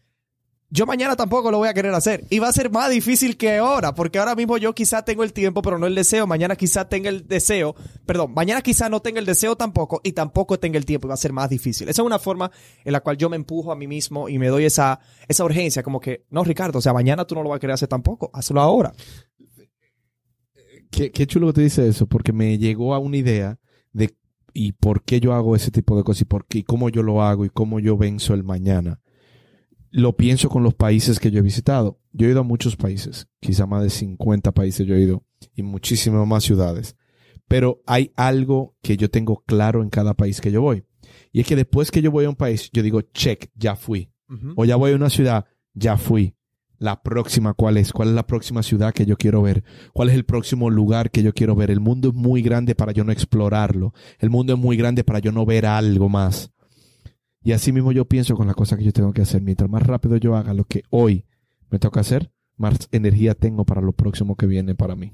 yo 0.71 0.85
mañana 0.85 1.17
tampoco 1.17 1.51
lo 1.51 1.57
voy 1.57 1.67
a 1.67 1.73
querer 1.73 1.93
hacer. 1.93 2.25
Y 2.29 2.39
va 2.39 2.47
a 2.47 2.53
ser 2.53 2.71
más 2.71 2.89
difícil 2.89 3.35
que 3.35 3.57
ahora, 3.57 3.93
porque 3.93 4.19
ahora 4.19 4.35
mismo 4.35 4.57
yo 4.57 4.73
quizá 4.73 5.03
tengo 5.03 5.23
el 5.23 5.33
tiempo, 5.33 5.61
pero 5.61 5.77
no 5.77 5.85
el 5.85 5.93
deseo. 5.93 6.25
Mañana 6.27 6.55
quizá 6.55 6.87
tenga 6.87 7.09
el 7.09 7.27
deseo, 7.27 7.75
perdón, 8.05 8.33
mañana 8.33 8.61
quizá 8.61 8.87
no 8.87 9.01
tenga 9.01 9.19
el 9.19 9.25
deseo 9.25 9.57
tampoco 9.57 9.99
y 10.01 10.13
tampoco 10.13 10.59
tenga 10.59 10.77
el 10.77 10.85
tiempo 10.85 11.07
y 11.07 11.09
va 11.09 11.15
a 11.15 11.17
ser 11.17 11.33
más 11.33 11.49
difícil. 11.49 11.89
Esa 11.89 12.01
es 12.01 12.05
una 12.05 12.19
forma 12.19 12.51
en 12.85 12.93
la 12.93 13.01
cual 13.01 13.17
yo 13.17 13.29
me 13.29 13.35
empujo 13.35 13.73
a 13.73 13.75
mí 13.75 13.85
mismo 13.85 14.29
y 14.29 14.39
me 14.39 14.47
doy 14.47 14.63
esa, 14.63 15.01
esa 15.27 15.43
urgencia, 15.43 15.83
como 15.83 15.99
que, 15.99 16.25
no, 16.29 16.45
Ricardo, 16.45 16.79
o 16.79 16.81
sea, 16.81 16.93
mañana 16.93 17.25
tú 17.25 17.35
no 17.35 17.43
lo 17.43 17.49
vas 17.49 17.57
a 17.57 17.59
querer 17.59 17.73
hacer 17.73 17.89
tampoco, 17.89 18.31
hazlo 18.33 18.61
ahora. 18.61 18.93
Qué, 20.89 21.11
qué 21.11 21.27
chulo 21.27 21.47
que 21.47 21.53
te 21.53 21.61
dice 21.61 21.85
eso, 21.85 22.07
porque 22.07 22.31
me 22.31 22.57
llegó 22.57 22.95
a 22.95 22.99
una 22.99 23.17
idea 23.17 23.59
de 23.91 24.15
y 24.53 24.71
por 24.71 25.03
qué 25.03 25.19
yo 25.19 25.33
hago 25.33 25.55
ese 25.55 25.71
tipo 25.71 25.97
de 25.97 26.03
cosas 26.03 26.21
y 26.21 26.25
por 26.25 26.45
qué 26.45 26.59
y 26.59 26.63
cómo 26.63 26.89
yo 26.89 27.03
lo 27.03 27.21
hago 27.21 27.43
y 27.45 27.49
cómo 27.49 27.79
yo 27.79 27.97
venzo 27.97 28.33
el 28.33 28.43
mañana. 28.43 29.00
Lo 29.91 30.15
pienso 30.15 30.49
con 30.49 30.63
los 30.63 30.73
países 30.73 31.19
que 31.19 31.31
yo 31.31 31.39
he 31.39 31.43
visitado. 31.43 31.99
Yo 32.13 32.27
he 32.27 32.31
ido 32.31 32.39
a 32.39 32.43
muchos 32.43 32.75
países, 32.75 33.27
quizá 33.39 33.65
más 33.65 33.83
de 33.83 33.89
50 33.89 34.53
países 34.53 34.87
yo 34.87 34.95
he 34.95 35.01
ido 35.01 35.23
y 35.55 35.63
muchísimas 35.63 36.25
más 36.25 36.43
ciudades. 36.43 36.95
Pero 37.47 37.81
hay 37.85 38.11
algo 38.15 38.75
que 38.81 38.95
yo 38.95 39.09
tengo 39.09 39.43
claro 39.45 39.83
en 39.83 39.89
cada 39.89 40.13
país 40.13 40.39
que 40.39 40.51
yo 40.51 40.61
voy. 40.61 40.85
Y 41.33 41.41
es 41.41 41.47
que 41.47 41.55
después 41.55 41.91
que 41.91 42.01
yo 42.01 42.11
voy 42.11 42.25
a 42.25 42.29
un 42.29 42.35
país, 42.35 42.69
yo 42.71 42.83
digo, 42.83 43.01
check, 43.01 43.49
ya 43.55 43.75
fui. 43.75 44.09
O 44.55 44.63
ya 44.63 44.77
voy 44.77 44.93
a 44.93 44.95
una 44.95 45.09
ciudad, 45.09 45.45
ya 45.73 45.97
fui. 45.97 46.35
La 46.77 47.03
próxima, 47.03 47.53
¿cuál 47.53 47.75
es? 47.75 47.91
¿Cuál 47.91 48.07
es 48.09 48.15
la 48.15 48.25
próxima 48.25 48.63
ciudad 48.63 48.93
que 48.93 49.05
yo 49.05 49.17
quiero 49.17 49.41
ver? 49.41 49.63
¿Cuál 49.93 50.09
es 50.09 50.15
el 50.15 50.23
próximo 50.23 50.69
lugar 50.69 51.11
que 51.11 51.21
yo 51.21 51.33
quiero 51.33 51.53
ver? 51.53 51.69
El 51.69 51.81
mundo 51.81 52.09
es 52.09 52.15
muy 52.15 52.41
grande 52.41 52.73
para 52.73 52.93
yo 52.93 53.03
no 53.03 53.11
explorarlo. 53.11 53.93
El 54.19 54.29
mundo 54.29 54.53
es 54.53 54.59
muy 54.59 54.77
grande 54.77 55.03
para 55.03 55.19
yo 55.19 55.33
no 55.33 55.45
ver 55.45 55.65
algo 55.65 56.07
más. 56.07 56.51
Y 57.43 57.53
así 57.53 57.71
mismo 57.71 57.91
yo 57.91 58.05
pienso 58.05 58.35
con 58.35 58.47
las 58.47 58.55
cosas 58.55 58.77
que 58.77 58.85
yo 58.85 58.93
tengo 58.93 59.13
que 59.13 59.21
hacer. 59.21 59.41
Mientras 59.41 59.69
más 59.69 59.83
rápido 59.83 60.17
yo 60.17 60.35
haga 60.35 60.53
lo 60.53 60.65
que 60.65 60.83
hoy 60.89 61.25
me 61.69 61.79
toca 61.79 62.01
hacer, 62.01 62.31
más 62.57 62.87
energía 62.91 63.33
tengo 63.33 63.65
para 63.65 63.81
lo 63.81 63.93
próximo 63.93 64.35
que 64.35 64.45
viene 64.45 64.75
para 64.75 64.95
mí. 64.95 65.13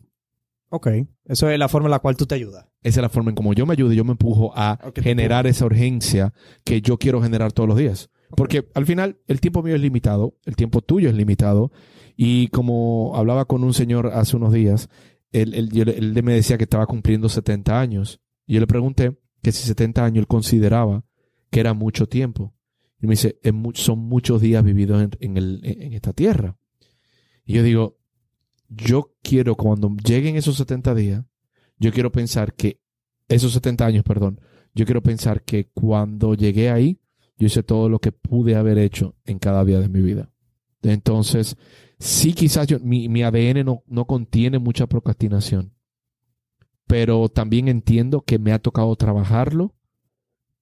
Ok, 0.70 0.88
eso 1.26 1.50
es 1.50 1.58
la 1.58 1.70
forma 1.70 1.88
en 1.88 1.92
la 1.92 2.00
cual 2.00 2.18
tú 2.18 2.26
te 2.26 2.36
ayudas. 2.36 2.66
Esa 2.84 3.00
es 3.00 3.02
la 3.02 3.10
forma 3.10 3.30
en 3.30 3.36
como 3.36 3.54
yo 3.54 3.66
me 3.66 3.74
ayudo 3.74 3.94
y 3.94 3.96
yo 3.96 4.04
me 4.04 4.12
empujo 4.12 4.52
a 4.54 4.78
generar 4.96 5.48
esa 5.48 5.66
urgencia 5.66 6.34
que 6.66 6.82
yo 6.82 6.98
quiero 6.98 7.22
generar 7.22 7.54
todos 7.54 7.70
los 7.70 7.78
días. 7.78 8.10
Porque 8.36 8.68
al 8.74 8.86
final 8.86 9.18
el 9.28 9.40
tiempo 9.40 9.64
mío 9.64 9.76
es 9.76 9.82
limitado, 9.82 10.36
el 10.44 10.58
tiempo 10.58 10.82
tuyo 10.82 11.08
es 11.10 11.16
limitado. 11.16 11.72
Y 12.18 12.50
como 12.50 13.14
hablaba 13.16 13.46
con 13.46 13.64
un 13.64 13.74
señor 13.74 14.08
hace 14.08 14.36
unos 14.36 14.52
días, 14.52 14.90
él, 15.32 15.54
él 15.54 16.24
me 16.24 16.34
decía 16.34 16.58
que 16.58 16.66
estaba 16.66 16.86
cumpliendo 16.86 17.30
70 17.30 17.80
años. 17.80 18.20
Y 18.46 18.56
yo 18.56 18.60
le 18.60 18.68
pregunté 18.68 19.18
que 19.42 19.54
si 19.54 19.66
70 19.66 20.04
años 20.04 20.20
él 20.20 20.28
consideraba 20.28 21.06
que 21.50 21.60
era 21.60 21.74
mucho 21.74 22.08
tiempo. 22.08 22.54
Y 23.00 23.08
me 23.08 23.12
dice, 23.14 23.40
"Es 23.44 23.54
mu- 23.54 23.74
son 23.74 24.00
muchos 24.00 24.42
días 24.42 24.64
vividos 24.64 25.08
en 25.20 25.94
esta 25.94 26.14
tierra. 26.14 26.58
Y 27.46 27.54
yo 27.54 27.64
digo, 27.64 27.98
yo 28.70 29.14
quiero 29.22 29.56
cuando 29.56 29.96
lleguen 30.04 30.36
esos 30.36 30.58
70 30.58 30.94
días, 30.94 31.24
yo 31.80 31.92
quiero 31.94 32.12
pensar 32.12 32.54
que, 32.54 32.82
esos 33.30 33.54
70 33.54 33.86
años, 33.86 34.04
perdón, 34.04 34.42
yo 34.74 34.86
quiero 34.86 35.02
pensar 35.02 35.44
que 35.44 35.70
cuando 35.74 36.34
llegué 36.34 36.70
ahí, 36.70 37.00
yo 37.38 37.48
hice 37.48 37.64
todo 37.64 37.88
lo 37.88 38.00
que 38.00 38.12
pude 38.12 38.56
haber 38.56 38.78
hecho 38.78 39.16
en 39.26 39.40
cada 39.40 39.64
día 39.64 39.80
de 39.80 39.90
mi 39.90 40.02
vida. 40.02 40.32
Entonces, 40.82 41.56
sí, 42.00 42.34
quizás 42.34 42.68
yo, 42.68 42.80
mi, 42.80 43.08
mi 43.10 43.24
ADN 43.24 43.64
no, 43.64 43.84
no 43.88 44.06
contiene 44.06 44.60
mucha 44.60 44.88
procrastinación, 44.88 45.74
pero 46.88 47.30
también 47.30 47.68
entiendo 47.68 48.22
que 48.22 48.40
me 48.40 48.52
ha 48.54 48.60
tocado 48.60 48.96
trabajarlo 48.96 49.74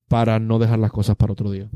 para 0.07 0.39
no 0.39 0.59
dejar 0.59 0.79
las 0.79 0.91
cosas 0.91 1.15
para 1.15 1.33
otro 1.33 1.51
día. 1.51 1.69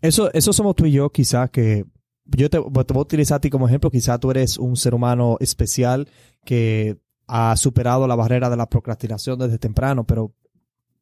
Eso, 0.00 0.32
eso 0.32 0.52
somos 0.52 0.74
tú 0.74 0.86
y 0.86 0.92
yo, 0.92 1.10
quizás 1.10 1.50
que 1.50 1.84
yo 2.24 2.48
te, 2.48 2.58
voy 2.58 2.84
a 2.88 2.98
utilizar 2.98 3.36
a 3.36 3.40
ti 3.40 3.50
como 3.50 3.68
ejemplo. 3.68 3.90
Quizás 3.90 4.18
tú 4.20 4.30
eres 4.30 4.58
un 4.58 4.76
ser 4.76 4.94
humano 4.94 5.36
especial 5.40 6.08
que 6.44 6.98
ha 7.26 7.56
superado 7.56 8.06
la 8.06 8.16
barrera 8.16 8.50
de 8.50 8.56
la 8.56 8.68
procrastinación 8.68 9.38
desde 9.38 9.58
temprano, 9.58 10.04
pero 10.04 10.34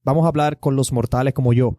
vamos 0.05 0.25
a 0.25 0.29
hablar 0.29 0.59
con 0.59 0.77
los 0.77 0.93
mortales 0.93 1.35
como 1.35 1.53
yo, 1.53 1.77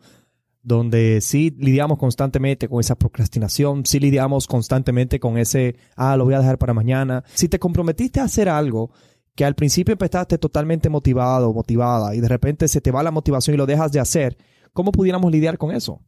donde 0.61 1.19
sí 1.21 1.55
lidiamos 1.57 1.97
constantemente 1.97 2.67
con 2.67 2.79
esa 2.79 2.95
procrastinación, 2.95 3.85
sí 3.85 3.99
lidiamos 3.99 4.47
constantemente 4.47 5.19
con 5.19 5.37
ese, 5.37 5.75
ah, 5.95 6.15
lo 6.17 6.25
voy 6.25 6.33
a 6.33 6.39
dejar 6.39 6.57
para 6.57 6.73
mañana. 6.73 7.23
Si 7.33 7.47
te 7.49 7.59
comprometiste 7.59 8.19
a 8.19 8.25
hacer 8.25 8.49
algo 8.49 8.91
que 9.35 9.45
al 9.45 9.55
principio 9.55 9.93
empezaste 9.93 10.37
totalmente 10.37 10.89
motivado 10.89 11.53
motivada 11.53 12.15
y 12.15 12.21
de 12.21 12.27
repente 12.27 12.67
se 12.67 12.81
te 12.81 12.91
va 12.91 13.01
la 13.01 13.11
motivación 13.11 13.55
y 13.55 13.57
lo 13.57 13.65
dejas 13.65 13.91
de 13.91 13.99
hacer, 13.99 14.37
¿cómo 14.73 14.91
pudiéramos 14.91 15.31
lidiar 15.31 15.57
con 15.57 15.71
eso? 15.71 16.01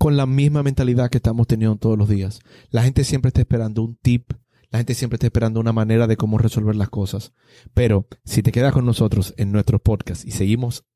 con 0.00 0.16
la 0.16 0.24
misma 0.24 0.62
mentalidad 0.62 1.10
que 1.10 1.18
estamos 1.18 1.46
teniendo 1.46 1.76
todos 1.76 1.98
los 1.98 2.08
días. 2.08 2.40
La 2.70 2.82
gente 2.82 3.04
siempre 3.04 3.28
está 3.28 3.42
esperando 3.42 3.82
un 3.82 3.96
tip, 3.96 4.32
la 4.70 4.78
gente 4.78 4.94
siempre 4.94 5.16
está 5.16 5.26
esperando 5.26 5.60
una 5.60 5.74
manera 5.74 6.06
de 6.06 6.16
cómo 6.16 6.38
resolver 6.38 6.74
las 6.74 6.88
cosas. 6.88 7.34
Pero 7.74 8.08
si 8.24 8.42
te 8.42 8.50
quedas 8.50 8.72
con 8.72 8.86
nosotros 8.86 9.34
en 9.36 9.52
nuestro 9.52 9.78
podcast 9.78 10.24
y 10.24 10.30
seguimos 10.30 10.86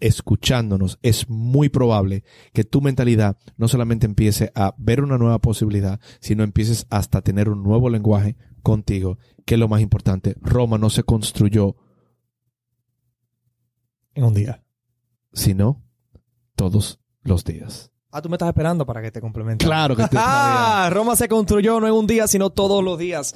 escuchándonos, 0.00 0.98
es 1.02 1.28
muy 1.28 1.68
probable 1.68 2.24
que 2.54 2.64
tu 2.64 2.80
mentalidad 2.80 3.36
no 3.58 3.68
solamente 3.68 4.06
empiece 4.06 4.50
a 4.54 4.74
ver 4.78 5.02
una 5.02 5.18
nueva 5.18 5.40
posibilidad, 5.40 6.00
sino 6.20 6.42
empieces 6.42 6.86
hasta 6.88 7.20
tener 7.20 7.50
un 7.50 7.62
nuevo 7.62 7.90
lenguaje 7.90 8.38
contigo, 8.62 9.18
que 9.44 9.56
es 9.56 9.60
lo 9.60 9.68
más 9.68 9.82
importante. 9.82 10.36
Roma 10.40 10.78
no 10.78 10.88
se 10.88 11.02
construyó, 11.02 11.76
En 14.14 14.24
un 14.24 14.32
día. 14.32 14.64
sino 15.34 15.84
todos 16.56 16.98
los 17.22 17.44
días. 17.44 17.90
Ah, 18.10 18.22
tú 18.22 18.28
me 18.28 18.36
estás 18.36 18.48
esperando 18.48 18.86
para 18.86 19.02
que 19.02 19.10
te 19.10 19.20
complemente. 19.20 19.64
Claro 19.64 19.96
que 19.96 20.04
te 20.04 20.16
Ah, 20.20 20.88
Roma 20.92 21.16
se 21.16 21.28
construyó 21.28 21.80
no 21.80 21.86
en 21.88 21.94
un 21.94 22.06
día, 22.06 22.26
sino 22.28 22.50
todos 22.50 22.82
los 22.84 22.98
días. 22.98 23.34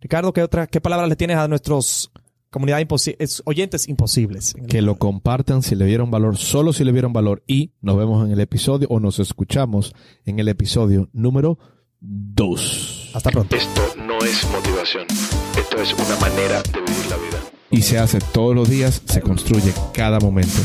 Ricardo, 0.00 0.32
¿qué 0.32 0.42
otra, 0.42 0.66
qué 0.66 0.80
palabras 0.80 1.08
le 1.08 1.16
tienes 1.16 1.38
a 1.38 1.48
nuestros 1.48 2.10
comunidad 2.50 2.78
imposi- 2.80 3.16
es- 3.18 3.42
oyentes 3.46 3.88
imposibles? 3.88 4.54
que 4.68 4.82
lo 4.82 4.96
compartan 4.96 5.62
si 5.62 5.74
le 5.74 5.84
vieron 5.86 6.10
valor, 6.10 6.36
solo 6.36 6.72
si 6.74 6.84
le 6.84 6.92
vieron 6.92 7.12
valor. 7.14 7.42
Y 7.46 7.72
nos 7.80 7.96
vemos 7.96 8.26
en 8.26 8.32
el 8.32 8.40
episodio 8.40 8.86
o 8.90 9.00
nos 9.00 9.18
escuchamos 9.18 9.94
en 10.26 10.38
el 10.40 10.48
episodio 10.48 11.08
número 11.14 11.58
2. 12.00 13.12
Hasta 13.14 13.30
pronto. 13.30 13.56
Esto 13.56 13.80
no 14.06 14.18
es 14.18 14.46
motivación. 14.50 15.06
Esto 15.58 15.78
es 15.80 15.94
una 15.94 16.16
manera 16.20 16.62
de 16.62 16.80
vivir 16.80 17.06
la 17.10 17.16
vida. 17.16 17.40
Y 17.70 17.80
se 17.82 17.98
hace 17.98 18.18
todos 18.32 18.54
los 18.54 18.68
días, 18.68 19.02
se 19.06 19.20
construye 19.22 19.72
cada 19.94 20.20
momento. 20.20 20.58